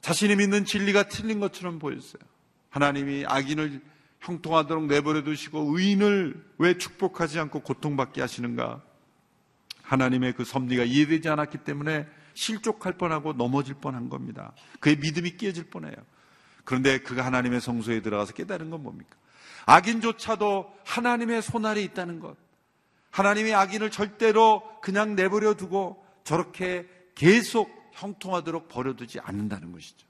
[0.00, 2.22] 자신이 믿는 진리가 틀린 것처럼 보였어요.
[2.70, 3.80] 하나님이 악인을
[4.20, 8.82] 형통하도록 내버려 두시고 의인을 왜 축복하지 않고 고통받게 하시는가?
[9.82, 14.52] 하나님의 그 섭리가 이해되지 않았기 때문에 실족할 뻔하고 넘어질 뻔한 겁니다.
[14.80, 15.96] 그의 믿음이 깨질 뻔해요.
[16.64, 19.16] 그런데 그가 하나님의 성소에 들어가서 깨달은 건 뭡니까?
[19.66, 22.36] 악인조차도 하나님의 손아래 있다는 것.
[23.10, 30.07] 하나님의 악인을 절대로 그냥 내버려 두고 저렇게 계속 형통하도록 버려두지 않는다는 것이죠.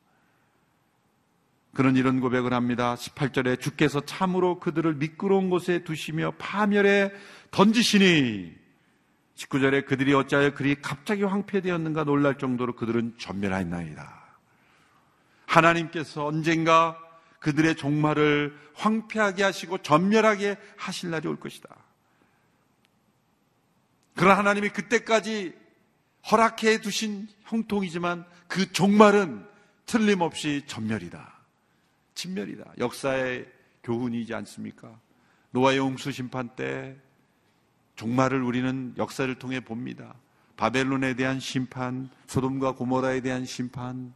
[1.75, 2.95] 그런 이런 고백을 합니다.
[2.95, 7.13] 18절에 주께서 참으로 그들을 미끄러운 곳에 두시며 파멸에
[7.51, 8.57] 던지시니
[9.37, 14.19] 19절에 그들이 어찌하여 그리 갑자기 황폐되었는가 놀랄 정도로 그들은 전멸하였나이다.
[15.47, 16.99] 하나님께서 언젠가
[17.39, 21.69] 그들의 종말을 황폐하게 하시고 전멸하게 하실 날이 올 것이다.
[24.17, 25.55] 그러나 하나님이 그때까지
[26.31, 29.47] 허락해 두신 형통이지만 그 종말은
[29.87, 31.38] 틀림없이 전멸이다.
[32.19, 32.73] 진멸이다.
[32.79, 33.47] 역사의
[33.85, 34.99] 교훈이지 않습니까?
[35.53, 36.97] 노아의 홍수 심판 때
[37.95, 40.15] 종말을 우리는 역사를 통해 봅니다.
[40.57, 44.13] 바벨론에 대한 심판, 소돔과 고모라에 대한 심판.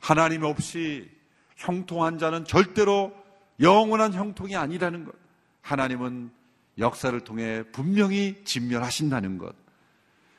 [0.00, 1.08] 하나님 없이
[1.56, 3.12] 형통한 자는 절대로
[3.60, 5.14] 영원한 형통이 아니라는 것.
[5.62, 6.32] 하나님은
[6.78, 9.54] 역사를 통해 분명히 진멸하신다는 것.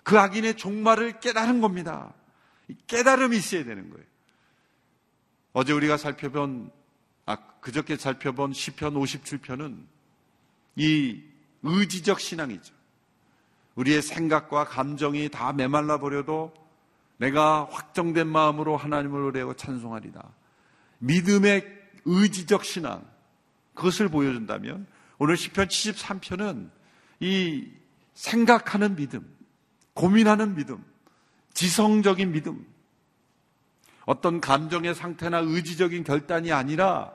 [0.03, 2.13] 그 악인의 종말을 깨달은 겁니다.
[2.87, 4.05] 깨달음이 있어야 되는 거예요.
[5.53, 6.71] 어제 우리가 살펴본,
[7.25, 9.77] 아, 그저께 살펴본 시편 57편은
[10.75, 11.21] 이
[11.63, 12.73] 의지적 신앙이죠.
[13.75, 16.53] 우리의 생각과 감정이 다 메말라 버려도
[17.17, 20.27] 내가 확정된 마음으로 하나님을 노래하고 찬송하리다.
[20.99, 23.05] 믿음의 의지적 신앙,
[23.73, 24.87] 그것을 보여준다면
[25.19, 26.69] 오늘 시편 73편은
[27.19, 27.67] 이
[28.15, 29.23] 생각하는 믿음,
[29.93, 30.83] 고민하는 믿음,
[31.53, 32.65] 지성적인 믿음,
[34.11, 37.13] 어떤 감정의 상태나 의지적인 결단이 아니라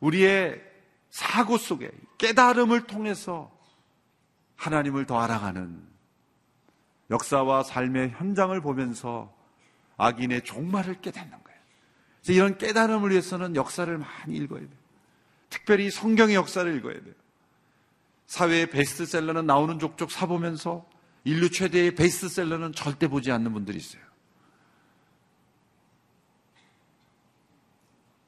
[0.00, 0.60] 우리의
[1.08, 3.56] 사고 속에 깨달음을 통해서
[4.56, 5.80] 하나님을 더 알아가는
[7.12, 9.32] 역사와 삶의 현장을 보면서
[9.96, 11.60] 악인의 종말을 깨닫는 거예요.
[12.26, 14.70] 이런 깨달음을 위해서는 역사를 많이 읽어야 돼요.
[15.50, 17.14] 특별히 성경의 역사를 읽어야 돼요.
[18.26, 20.84] 사회의 베스트셀러는 나오는 족족 사보면서
[21.22, 24.02] 인류 최대의 베스트셀러는 절대 보지 않는 분들이 있어요.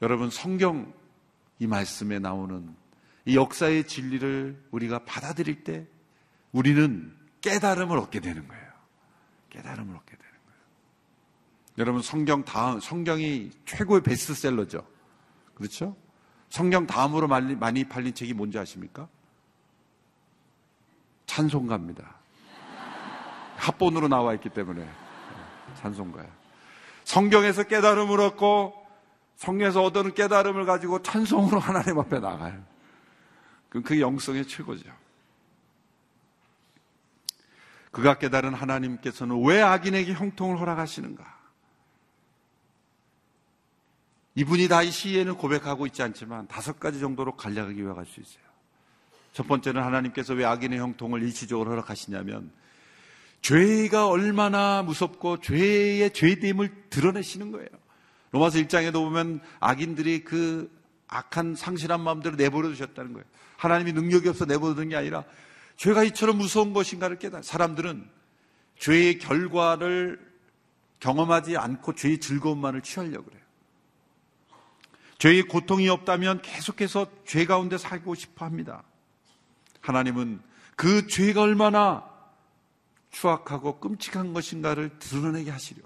[0.07, 0.95] 여러분, 성경
[1.59, 2.73] 이 말씀에 나오는
[3.25, 5.85] 이 역사의 진리를 우리가 받아들일 때
[6.53, 8.67] 우리는 깨달음을 얻게 되는 거예요.
[9.51, 10.61] 깨달음을 얻게 되는 거예요.
[11.79, 14.87] 여러분 성경 다음 성경이 최고의 베스트셀러죠.
[15.57, 15.97] 그렇죠?
[16.51, 19.09] 성경 다음으로 많이, 팔린 책이 뭔지 아십니까?
[21.27, 22.15] 찬송가입니다.
[23.59, 24.91] 합본으로 나와 있기 때문에 네,
[25.75, 26.31] 찬송가예요.
[27.03, 28.76] 성경에서 깨달음을 얻고
[29.37, 32.63] 성경에서 얻은 깨달음을 가지고 찬송으로 하나님 앞에 나가요.
[33.69, 34.91] 그럼 그 영성의 최고죠.
[37.91, 41.37] 그가 깨달은 하나님께서는 왜 악인에게 형통을 허락하시는가?
[44.35, 48.45] 이분이 다 이 시에는 고백하고 있지 않지만 다섯 가지 정도로 간략하게 요약할 수 있어요.
[49.33, 52.51] 첫 번째는 하나님께서 왜 악인의 형통을 일시적으로 허락하시냐면
[53.43, 57.69] 죄가 얼마나 무섭고 죄의 죄됨을 드러내시는 거예요.
[58.37, 60.71] 로마서 1장에도 보면 악인들이 그
[61.09, 63.25] 악한 상실한 마음대로 내버려 두셨다는 거예요.
[63.57, 65.25] 하나님이 능력이 없어 내버려 둔게 아니라
[65.77, 67.43] 죄가 이처럼 무서운 것인가를 깨달아.
[67.43, 68.09] 사람들은
[68.79, 70.21] 죄의 결과를
[71.01, 73.43] 경험하지 않고 죄의 즐거움만을 취하려고 그래요.
[75.19, 78.83] 죄의 고통이 없다면 계속해서 죄 가운데 살고 싶어 합니다.
[79.81, 80.43] 하나님은
[80.75, 82.05] 그 죄가 얼마나
[83.11, 85.83] 추악하고 끔찍한 것인가를 드러내게 하시려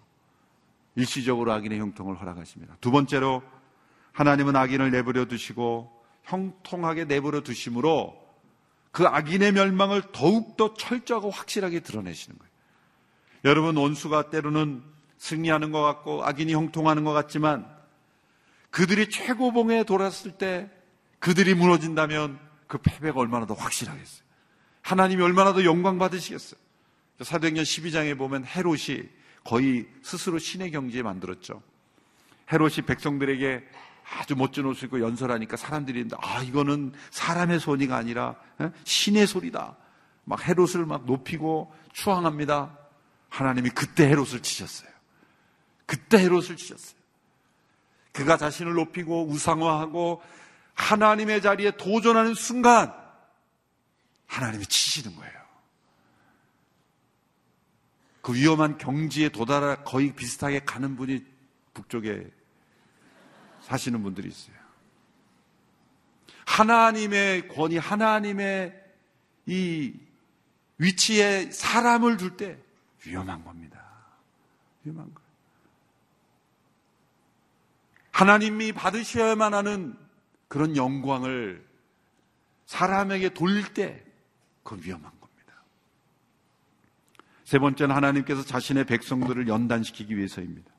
[0.97, 2.77] 일시적으로 악인의 형통을 허락하십니다.
[2.81, 3.43] 두 번째로
[4.13, 5.91] 하나님은 악인을 내버려 두시고
[6.25, 8.19] 형통하게 내버려 두심으로
[8.93, 12.51] 그 악인의 멸망을 더욱더 철저하고 확실하게 드러내시는 거예요.
[13.45, 14.83] 여러분, 원수가 때로는
[15.19, 17.67] 승리하는 것 같고 악인이 형통하는 것 같지만
[18.71, 20.71] 그들이 최고봉에 돌았을 때
[21.19, 24.25] 그들이 무너진다면 그 패배가 얼마나 더 확실하겠어요.
[24.83, 26.59] 하나님이 얼마나 더 영광 받으시겠어요.
[27.21, 29.09] 사도행전 12장에 보면 헤롯이
[29.45, 31.63] 거의 스스로 신의 경지에 만들었죠.
[32.53, 33.65] 헤롯이 백성들에게
[34.19, 38.37] 아주 멋진 옷을 입고 연설하니까 사람들이 아 이거는 사람의 소리가 아니라
[38.85, 39.77] 신의 소리다.
[40.25, 42.77] 막 헤롯을 막 높이고 추앙합니다.
[43.29, 44.91] 하나님이 그때 헤롯을 치셨어요.
[45.87, 46.99] 그때 헤롯을 치셨어요.
[48.13, 50.23] 그가 자신을 높이고 우상화하고
[50.75, 52.93] 하나님의 자리에 도전하는 순간
[54.27, 55.33] 하나님이 치시는 거예요.
[58.23, 61.25] 그 위험한 경지에 도달하 거의 비슷하게 가는 분이
[61.75, 62.31] 북쪽에
[63.63, 64.57] 사시는 분들이 있어요.
[66.45, 68.75] 하나님의 권위, 하나님의
[69.47, 69.95] 이
[70.79, 72.59] 위치에 사람을 둘 때
[73.07, 73.83] 위험한 겁니다.
[74.85, 75.31] 위험한 거예요.
[78.13, 79.97] 하나님이 받으셔야만 하는
[80.49, 81.67] 그런 영광을
[82.67, 84.05] 사람에게 돌릴 때
[84.63, 85.20] 그건 위험한 겁니다.
[87.51, 90.71] 세 번째는 하나님께서 자신의 백성들을 연단시키기 위해서입니다.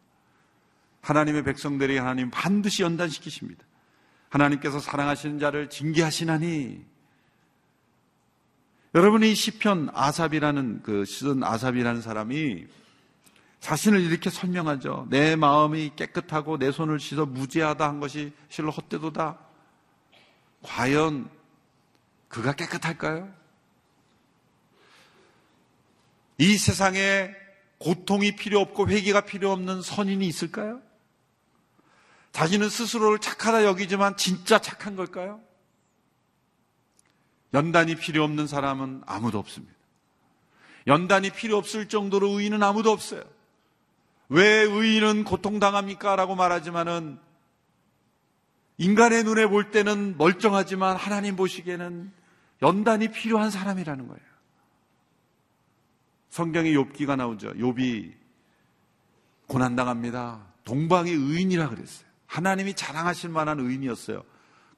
[1.01, 3.61] 하나님의 백성들이 하나님 반드시 연단시키십니다.
[4.29, 6.81] 하나님께서 사랑하시는 자를 징계하시나니
[8.95, 12.67] 여러분이 시편 아삽이라는 그 시든 아삽이라는 사람이
[13.59, 15.07] 자신을 이렇게 설명하죠.
[15.09, 19.37] 내 마음이 깨끗하고 내 손을 씻어 무죄하다 한 것이 실로 헛되도다.
[20.61, 21.29] 과연
[22.29, 23.40] 그가 깨끗할까요?
[26.41, 27.29] 이 세상에
[27.77, 30.81] 고통이 필요 없고 회개가 필요 없는 선인이 있을까요?
[32.31, 35.39] 자신은 스스로를 착하다 여기지만 진짜 착한 걸까요?
[37.53, 39.75] 연단이 필요 없는 사람은 아무도 없습니다.
[40.87, 43.21] 연단이 필요 없을 정도로 의인은 아무도 없어요.
[44.27, 46.15] 왜 의인은 고통당합니까?
[46.15, 47.19] 라고 말하지만은
[48.79, 52.11] 인간의 눈에 볼 때는 멀쩡하지만 하나님 보시기에는
[52.63, 54.30] 연단이 필요한 사람이라는 거예요.
[56.31, 57.53] 성경에 욥기가 나오죠.
[57.55, 58.13] 욥이
[59.47, 60.47] 고난 당합니다.
[60.63, 62.07] 동방의 의인이라 그랬어요.
[62.25, 64.23] 하나님이 자랑하실 만한 의인이었어요.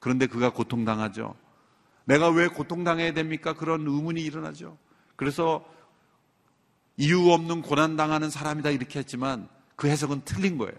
[0.00, 1.36] 그런데 그가 고통 당하죠.
[2.06, 3.54] 내가 왜 고통 당해야 됩니까?
[3.54, 4.76] 그런 의문이 일어나죠.
[5.14, 5.64] 그래서
[6.96, 10.74] 이유 없는 고난 당하는 사람이다 이렇게 했지만 그 해석은 틀린 거예요.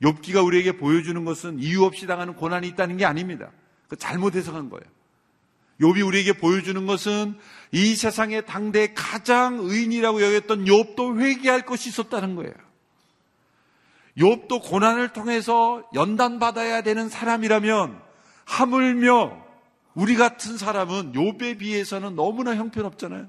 [0.00, 3.50] 욥기가 우리에게 보여주는 것은 이유 없이 당하는 고난이 있다는 게 아닙니다.
[3.86, 4.90] 그 잘못 해석한 거예요.
[5.82, 7.36] 욥이 우리에게 보여주는 것은
[7.72, 12.52] 이 세상의 당대 가장 의인이라고 여겼던 욥도 회개할 것이 있었다는 거예요.
[14.16, 18.00] 욥도 고난을 통해서 연단받아야 되는 사람이라면
[18.44, 19.42] 하물며
[19.94, 23.28] 우리 같은 사람은 욥에 비해서는 너무나 형편없잖아요.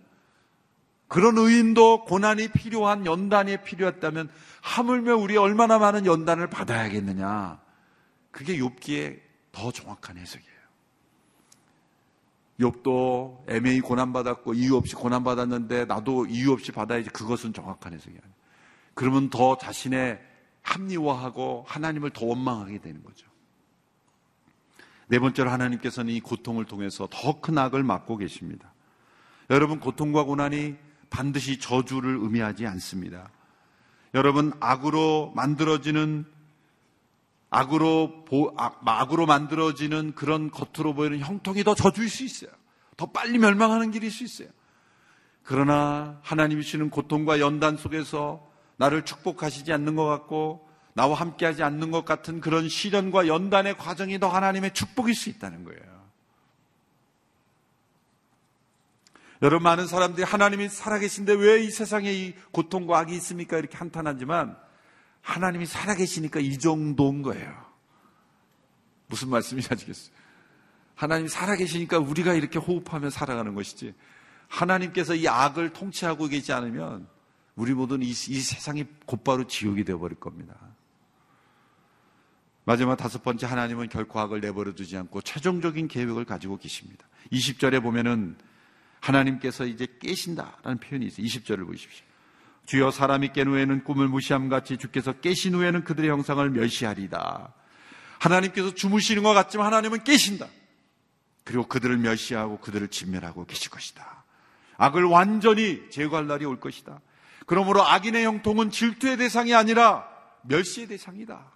[1.07, 4.29] 그런 의인도 고난이 필요한 연단이 필요했다면
[4.61, 7.59] 하물며 우리 얼마나 많은 연단을 받아야겠느냐.
[8.31, 9.19] 그게 욥기에
[9.51, 10.52] 더 정확한 해석이에요.
[12.59, 18.33] 욥도 애매히 고난받았고 이유 없이 고난받았는데 나도 이유 없이 받아야지 그것은 정확한 해석이 아니에요.
[18.93, 20.21] 그러면 더 자신의
[20.61, 23.27] 합리화하고 하나님을 더 원망하게 되는 거죠.
[25.07, 28.73] 네 번째로 하나님께서는 이 고통을 통해서 더 큰 악을 막고 계십니다.
[29.49, 30.75] 여러분 고통과 고난이
[31.09, 33.29] 반드시 저주를 의미하지 않습니다.
[34.15, 36.25] 여러분, 악으로 만들어지는
[37.53, 38.25] 악으로
[38.83, 42.49] 악으로 만들어지는 그런 겉으로 보이는 형통이 더 저주일 수 있어요.
[42.97, 44.49] 더 빨리 멸망하는 길일 수 있어요.
[45.43, 52.05] 그러나 하나님이 주시는 고통과 연단 속에서 나를 축복하시지 않는 것 같고 나와 함께하지 않는 것
[52.05, 55.93] 같은 그런 시련과 연단의 과정이 더 하나님의 축복일 수 있다는 거예요.
[59.43, 63.57] 여러분 많은 사람들이 하나님이 살아계신데 왜 이 세상에 이 고통과 악이 있습니까?
[63.57, 64.57] 이렇게 한탄하지만
[65.23, 67.65] 하나님이 살아계시니까 이 정도인 거예요.
[69.07, 70.13] 무슨 말씀인지 아시겠어요?
[70.95, 73.95] 하나님이 살아계시니까 우리가 이렇게 호흡하며 살아가는 것이지
[74.47, 77.07] 하나님께서 이 악을 통치하고 계시지 않으면
[77.55, 80.55] 우리 모두는 이, 이 세상이 곧바로 지옥이 되어버릴 겁니다.
[82.65, 87.07] 마지막 다섯 번째 하나님은 결코 악을 내버려 두지 않고 최종적인 계획을 가지고 계십니다.
[87.31, 88.37] 20절에 보면은
[88.99, 91.25] 하나님께서 이제 깨신다라는 표현이 있어요.
[91.25, 92.05] 20절을 보십시오.
[92.65, 97.53] 주여 사람이 깬 후에는 꿈을 무시함 같이 주께서 깨신 후에는 그들의 형상을 멸시하리다.
[98.19, 100.47] 하나님께서 주무시는 것 같지만 하나님은 깨신다.
[101.43, 104.23] 그리고 그들을 멸시하고 그들을 진멸하고 계실 것이다.
[104.77, 107.01] 악을 완전히 제거할 날이 올 것이다.
[107.45, 110.07] 그러므로 악인의 형통은 질투의 대상이 아니라
[110.43, 111.51] 멸시의 대상이다.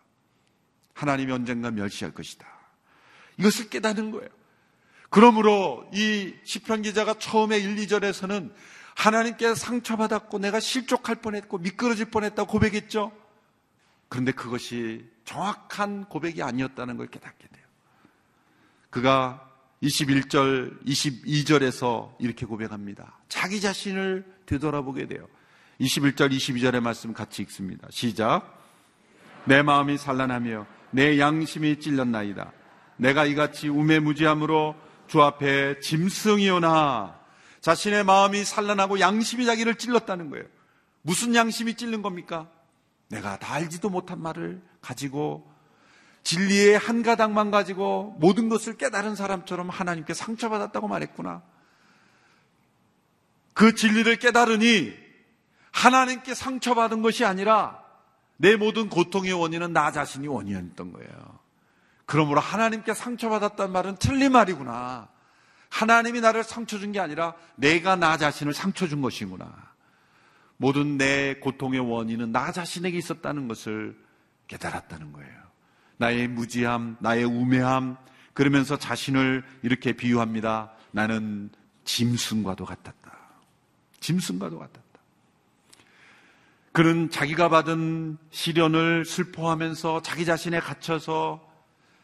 [0.93, 2.45] 하나님이 언젠가 멸시할 것이다.
[3.37, 4.29] 이것을 깨닫는 거예요.
[5.09, 8.51] 그러므로 이 시편 기자가 처음에 1, 2절에서는
[8.97, 13.12] 하나님께 상처받았고 내가 실족할 뻔했고 미끄러질 뻔했다고 고백했죠.
[14.10, 17.63] 그런데 그것이 정확한 고백이 아니었다는 걸 깨닫게 돼요.
[18.89, 19.47] 그가
[19.83, 23.19] 21절, 22절에서 이렇게 고백합니다.
[23.29, 25.27] 자기 자신을 되돌아보게 돼요.
[25.79, 27.88] 21절, 22절의 말씀 같이 읽습니다.
[27.91, 28.57] 시작.
[29.45, 32.51] 내 마음이 산란하며 내 양심이 찔렸나이다.
[32.95, 37.27] 내가 이같이 우매무지함으로 주 앞에 짐승이오나
[37.62, 40.45] 자신의 마음이 산란하고 양심이 자기를 찔렀다는 거예요.
[41.01, 42.49] 무슨 양심이 찔른 겁니까?
[43.10, 45.51] 내가 다 알지도 못한 말을 가지고
[46.23, 51.41] 진리의 한 가닥만 가지고 모든 것을 깨달은 사람처럼 하나님께 상처받았다고 말했구나.
[53.53, 54.93] 그 진리를 깨달으니
[55.71, 57.81] 하나님께 상처받은 것이 아니라
[58.35, 61.39] 내 모든 고통의 원인은 나 자신이 원인이었던 거예요.
[62.05, 65.10] 그러므로 하나님께 상처받았단 말은 틀린 말이구나.
[65.69, 69.51] 하나님이 나를 상처 준 게 아니라 내가 나 자신을 상처 준 것이구나.
[70.57, 73.95] 모든 내 고통의 원인은 나 자신에게 있었다는 것을
[74.47, 75.31] 깨달았다는 거예요.
[75.97, 77.97] 나의 무지함, 나의 우매함,
[78.33, 80.71] 그러면서 자신을 이렇게 비유합니다.
[80.91, 81.49] 나는
[81.85, 83.17] 짐승과도 같았다.
[83.99, 84.81] 짐승과도 같았다.
[86.71, 91.46] 그는 자기가 받은 시련을 슬퍼하면서 자기 자신에 갇혀서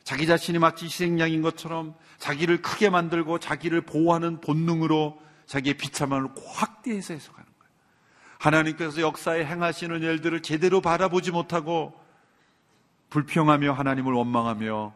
[0.03, 7.45] 자기 자신이 마치 희생양인 것처럼 자기를 크게 만들고 자기를 보호하는 본능으로 자기의 비참함을 확대해서 해석하는
[7.45, 7.73] 거예요.
[8.39, 11.93] 하나님께서 역사에 행하시는 일들을 제대로 바라보지 못하고
[13.09, 14.93] 불평하며 하나님을 원망하며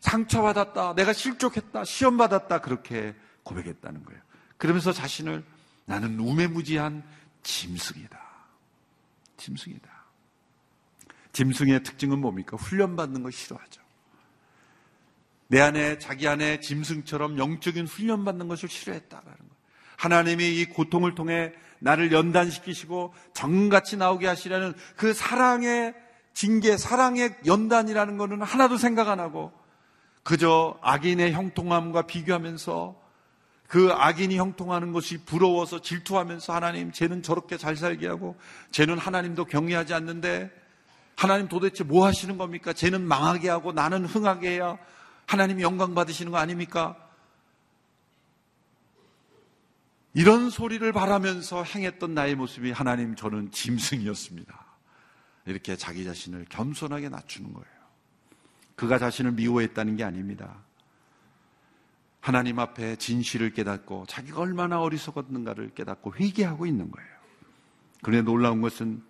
[0.00, 4.20] 상처받았다, 내가 실족했다, 시험받았다, 그렇게 고백했다는 거예요.
[4.58, 5.44] 그러면서 자신을
[5.86, 7.02] 나는 우매무지한
[7.42, 8.20] 짐승이다.
[9.36, 9.88] 짐승이다.
[11.32, 12.56] 짐승의 특징은 뭡니까?
[12.56, 13.85] 훈련받는 걸 싫어하죠.
[15.48, 19.56] 내 안에, 자기 안에 짐승처럼 영적인 훈련받는 것을 싫어했다라는 거예요.
[19.96, 25.94] 하나님이 이 고통을 통해 나를 연단시키시고 정같이 나오게 하시려는 그 사랑의
[26.34, 29.52] 징계, 사랑의 연단이라는 것은 하나도 생각 안 하고
[30.22, 33.06] 그저 악인의 형통함과 비교하면서
[33.68, 38.36] 그 악인이 형통하는 것이 부러워서 질투하면서 하나님, 쟤는 저렇게 잘 살게 하고,
[38.70, 40.50] 쟤는 하나님도 경외하지 않는데,
[41.16, 42.72] 하나님 도대체 뭐 하시는 겁니까?
[42.72, 44.78] 쟤는 망하게 하고 나는 흥하게 해야
[45.26, 46.96] 하나님 영광 받으시는 거 아닙니까?
[50.14, 54.64] 이런 소리를 바라면서 행했던 나의 모습이 하나님 저는 짐승이었습니다.
[55.44, 57.76] 이렇게 자기 자신을 겸손하게 낮추는 거예요.
[58.76, 60.64] 그가 자신을 미워했다는 게 아닙니다.
[62.20, 67.08] 하나님 앞에 진실을 깨닫고 자기가 얼마나 어리석었는가를 깨닫고 회개하고 있는 거예요.
[68.02, 69.02] 그런데 놀라운 것은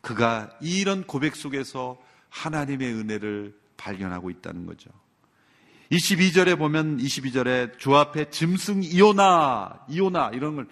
[0.00, 4.90] 그가 이런 고백 속에서 하나님의 은혜를 발견하고 있다는 거죠.
[5.90, 10.68] 22절에 보면 22절에 주 앞에 짐승 이오나, 이오나 이런 걸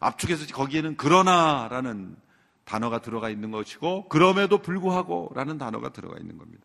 [0.00, 2.16] 압축해서 거기에는 그러나라는
[2.64, 6.64] 단어가 들어가 있는 것이고 그럼에도 불구하고 라는 단어가 들어가 있는 겁니다.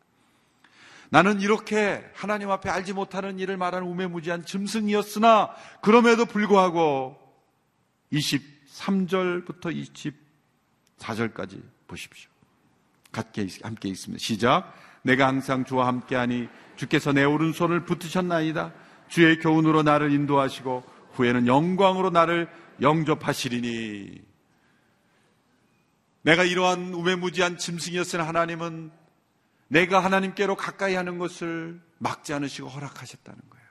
[1.09, 5.51] 나는 이렇게 하나님 앞에 알지 못하는 일을 말하는 우매무지한 짐승이었으나
[5.81, 7.17] 그럼에도 불구하고
[8.11, 10.13] 23절부터
[10.99, 12.29] 24절까지 보십시오.
[13.13, 14.21] 함께 있습니다.
[14.21, 14.73] 시작.
[15.03, 18.73] 내가 항상 주와 함께하니 주께서 내 오른손을 붙으셨나이다.
[19.07, 20.83] 주의 교훈으로 나를 인도하시고
[21.13, 22.49] 후에는 영광으로 나를
[22.81, 24.21] 영접하시리니.
[26.23, 28.91] 내가 이러한 우매무지한 짐승이었으나 하나님은
[29.67, 33.65] 내가 하나님께로 가까이 하는 것을 막지 않으시고 허락하셨다는 거예요.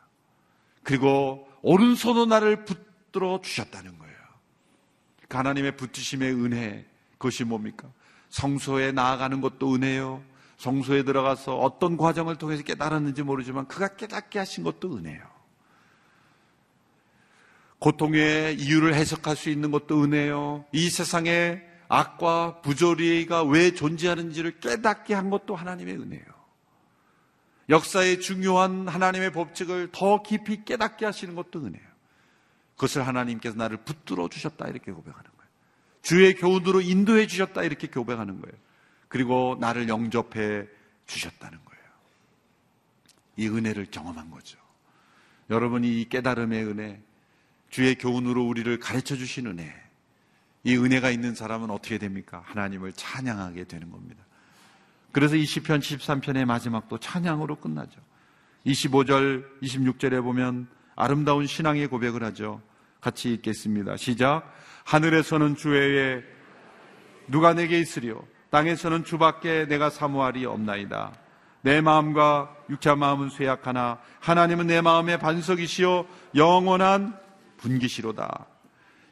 [0.82, 4.16] 그리고 오른손으로 나를 붙들어 주셨다는 거예요.
[5.28, 7.88] 그 하나님의 붙으심의 은혜, 그것이 뭡니까?
[8.28, 10.22] 성소에 나아가는 것도 은혜요.
[10.62, 15.20] 성소에 들어가서 어떤 과정을 통해서 깨달았는지 모르지만 그가 깨닫게 하신 것도 은혜요.
[17.80, 20.64] 고통의 이유를 해석할 수 있는 것도 은혜요.
[20.70, 26.24] 이 세상에 악과 부조리가 왜 존재하는지를 깨닫게 한 것도 하나님의 은혜예요.
[27.68, 31.88] 역사의 중요한 하나님의 법칙을 더 깊이 깨닫게 하시는 것도 은혜예요.
[32.76, 35.50] 그것을 하나님께서 나를 붙들어 주셨다 이렇게 고백하는 거예요.
[36.02, 38.56] 주의 교훈으로 인도해 주셨다 이렇게 고백하는 거예요.
[39.12, 40.66] 그리고 나를 영접해
[41.04, 41.84] 주셨다는 거예요.
[43.36, 44.58] 이 은혜를 경험한 거죠.
[45.50, 47.02] 여러분이 이 깨달음의 은혜,
[47.68, 49.70] 주의 교훈으로 우리를 가르쳐 주신 은혜,
[50.64, 52.42] 이 은혜가 있는 사람은 어떻게 됩니까?
[52.46, 54.24] 하나님을 찬양하게 되는 겁니다.
[55.12, 58.00] 그래서 이 시편 13편의 마지막도 찬양으로 끝나죠.
[58.64, 62.62] 25절, 26절에 보면 아름다운 신앙의 고백을 하죠.
[63.02, 63.98] 같이 읽겠습니다.
[63.98, 64.50] 시작.
[64.84, 66.22] 하늘에서는 주 외에
[67.28, 68.32] 누가 내게 있으리요?
[68.52, 71.12] 땅에서는 주밖에 내가 사모하리 없나이다.
[71.62, 77.18] 내 마음과 육자 마음은 쇠약하나 하나님은 내 마음의 반석이시요 영원한
[77.56, 78.46] 분기시로다.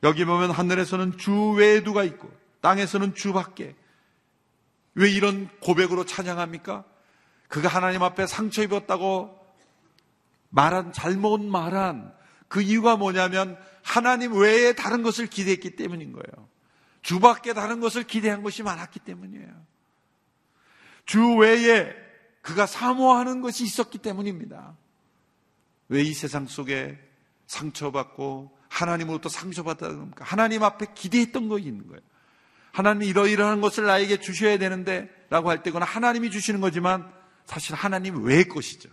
[0.03, 2.31] 여기 보면 하늘에서는 주 외에 누가 있고
[2.61, 3.75] 땅에서는 주밖에
[4.95, 6.85] 왜 이런 고백으로 찬양합니까?
[7.49, 9.39] 그가 하나님 앞에 상처 입었다고
[10.51, 12.13] 말한 잘못 말한
[12.49, 16.49] 그 이유가 뭐냐면 하나님 외에 다른 것을 기대했기 때문인 거예요.
[17.03, 19.67] 주밖에 다른 것을 기대한 것이 많았기 때문이에요.
[21.07, 21.95] 주 외에
[22.43, 24.77] 그가 사모하는 것이 있었기 때문입니다.
[25.89, 26.99] 왜 이 세상 속에
[27.47, 30.25] 상처받고 하나님으로부터 상처받았다 겁니까?
[30.25, 32.01] 하나님 앞에 기대했던 거 있는 거예요.
[32.73, 37.13] 하나님이 이러이러한 것을 나에게 주셔야 되는데 라고 할 때거나 하나님이 주시는 거지만
[37.45, 38.89] 사실 하나님 외의 것이죠.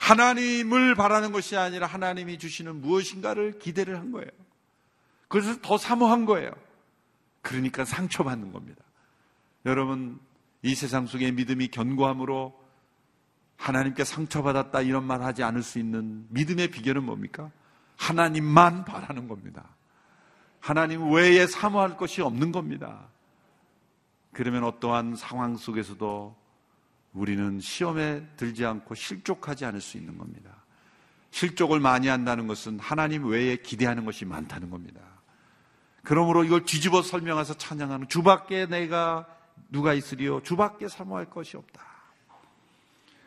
[0.00, 4.28] 하나님을 바라는 것이 아니라 하나님이 주시는 무엇인가를 기대를 한 거예요.
[5.32, 6.50] 그래서 더 사모한 거예요.
[7.40, 8.84] 그러니까 상처받는 겁니다.
[9.64, 10.20] 여러분,
[10.60, 12.52] 이 세상 속에 믿음이 견고함으로
[13.56, 17.50] 하나님께 상처받았다 이런 말 하지 않을 수 있는 믿음의 비결은 뭡니까?
[17.96, 19.74] 하나님만 바라는 겁니다.
[20.60, 23.08] 하나님 외에 사모할 것이 없는 겁니다.
[24.34, 26.36] 그러면 어떠한 상황 속에서도
[27.14, 30.50] 우리는 시험에 들지 않고 실족하지 않을 수 있는 겁니다.
[31.30, 35.11] 실족을 많이 한다는 것은 하나님 외에 기대하는 것이 많다는 겁니다.
[36.02, 39.26] 그러므로 이걸 뒤집어 설명해서 찬양하는 주밖에 내가
[39.70, 40.42] 누가 있으리요?
[40.42, 41.82] 주밖에 사모할 것이 없다.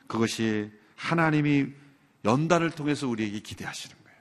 [0.07, 1.67] 그것이 하나님이
[2.25, 4.17] 연단을 통해서 우리에게 기대하시는 거예요.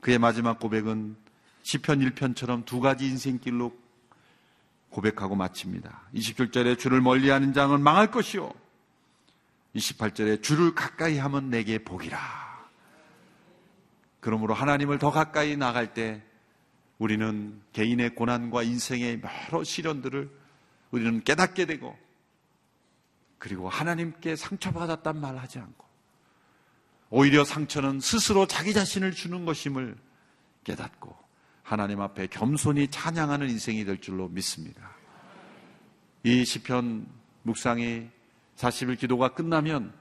[0.00, 1.16] 그의 마지막 고백은
[1.62, 3.76] 시편 1편처럼 두 가지 인생길로
[4.90, 6.02] 고백하고 마칩니다.
[6.14, 8.50] 27절에 주를 멀리하는 장은 망할 것이요.
[9.76, 12.18] 28절에 주를 가까이 하면 내게 복이라.
[14.20, 16.22] 그러므로 하나님을 더 가까이 나갈 때
[16.98, 20.30] 우리는 개인의 고난과 인생의 여러 시련들을
[20.90, 21.96] 우리는 깨닫게 되고
[23.38, 25.86] 그리고 하나님께 상처받았단 말 하지 않고
[27.10, 29.96] 오히려 상처는 스스로 자기 자신을 주는 것임을
[30.64, 31.16] 깨닫고
[31.62, 34.90] 하나님 앞에 겸손히 찬양하는 인생이 될 줄로 믿습니다.
[36.24, 37.06] 이 시편
[37.42, 38.08] 묵상이
[38.56, 39.94] 40일 기도가 끝나면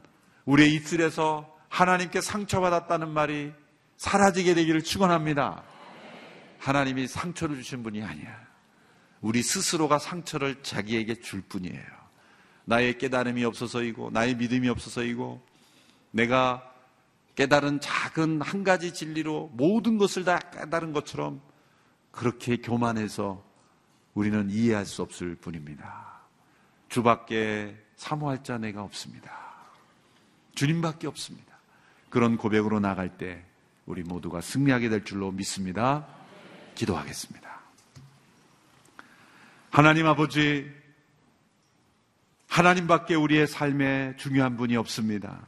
[0.46, 3.54] 우리의 입술에서 하나님께 상처받았다는 말이
[3.98, 5.64] 사라지게 되기를 축원합니다.
[6.60, 8.48] 하나님이 상처를 주신 분이 아니야.
[9.22, 11.98] 우리 스스로가 상처를 자기에게 줄 뿐이에요.
[12.66, 15.42] 나의 깨달음이 없어서이고 나의 믿음이 없어서이고
[16.12, 16.74] 내가
[17.36, 21.42] 깨달은 작은 한 가지 진리로 모든 것을 다 깨달은 것처럼
[22.12, 23.46] 그렇게 교만해서
[24.16, 26.22] 우리는 이해할 수 없을 뿐입니다.
[26.90, 29.32] 주밖에 사모할 자 내가 없습니다.
[30.56, 31.58] 주님밖에 없습니다.
[32.10, 33.44] 그런 고백으로 나갈 때
[33.86, 36.08] 우리 모두가 승리하게 될 줄로 믿습니다.
[36.78, 37.48] 기도하겠습니다.
[39.72, 40.72] 하나님 아버지,
[42.48, 45.46] 하나님밖에 우리의 삶에 중요한 분이 없습니다.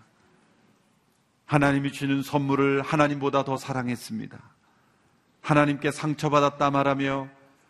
[1.45, 4.37] 하나님이 주는 선물을 하나님보다 더 사랑했습니다.
[5.41, 7.29] 하나님께 상처받았다 말하며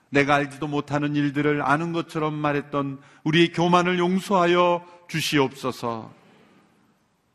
[0.09, 6.11] 내가 알지도 못하는 일들을 아는 것처럼 말했던 우리의 교만을 용서하여 주시옵소서.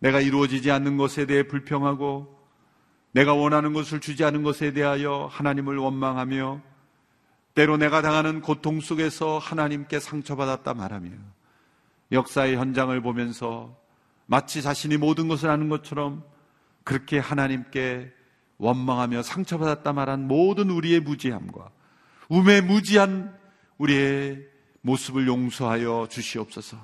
[0.01, 2.34] 내가 이루어지지 않는 것에 대해 불평하고
[3.15, 6.61] 내가 원하는 것을 주지 않은 것에 대하여 하나님을 원망하며
[7.55, 11.11] 때로 내가 당하는 고통 속에서 하나님께 상처받았다 말하며
[12.11, 13.77] 역사의 현장을 보면서
[14.27, 16.25] 마치 자신이 모든 것을 아는 것처럼
[16.83, 18.13] 그렇게 하나님께
[18.59, 21.71] 원망하며 상처받았다 말한 모든 우리의 무지함과
[22.29, 23.33] 우매 무지한
[23.79, 24.45] 우리의
[24.81, 26.77] 모습을 용서하여 주시옵소서.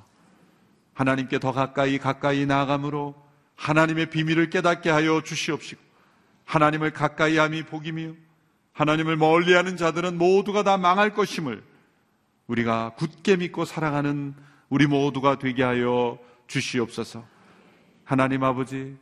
[0.94, 3.16] 하나님께 더 가까이 가까이 나아감으로
[3.56, 5.89] 하나님의 비밀을 깨닫게 하여 주시옵시고
[6.50, 8.12] 하나님을 가까이 함이 복이며
[8.72, 11.62] 하나님을 멀리하는 자들은 모두가 다 망할 것임을
[12.48, 14.34] 우리가 굳게 믿고 사랑하는
[14.68, 17.24] 우리 모두가 되게 하여 주시옵소서.
[18.02, 18.96] 하나님 아버지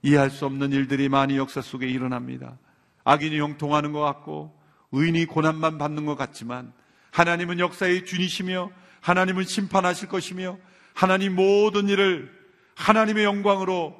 [0.00, 2.56] 이해할 수 없는 일들이 많이 역사 속에 일어납니다.
[3.04, 4.58] 악인이 형통하는 것 같고
[4.92, 6.72] 의인이 고난만 받는 것 같지만
[7.10, 8.70] 하나님은 역사의 주이시며
[9.02, 10.56] 하나님은 심판하실 것이며
[10.94, 12.32] 하나님 모든 일을
[12.74, 13.94] 하나님의 영광으로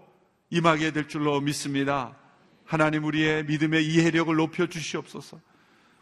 [0.49, 2.16] 임하게 될 줄로 믿습니다.
[2.66, 5.40] 하나님 우리의 믿음의 이해력을 높여 주시옵소서.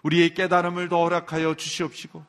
[0.02, 2.24] 우리의 깨달음을 더 허락하여 주시옵시고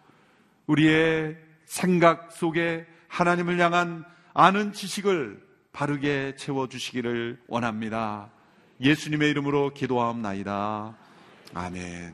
[0.68, 8.30] 우리의 생각 속에 하나님을 향한 아는 지식을 바르게 채워 주시기를 원합니다.
[8.82, 10.96] 예수님의 이름으로 기도하옵나이다.
[11.54, 12.14] 아멘.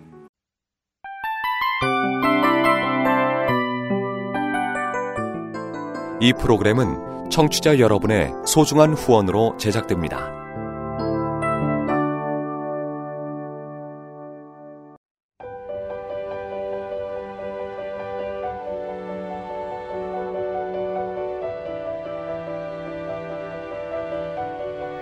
[6.21, 10.40] 이 프로그램은 청취자 여러분의 소중한 후원으로 제작됩니다.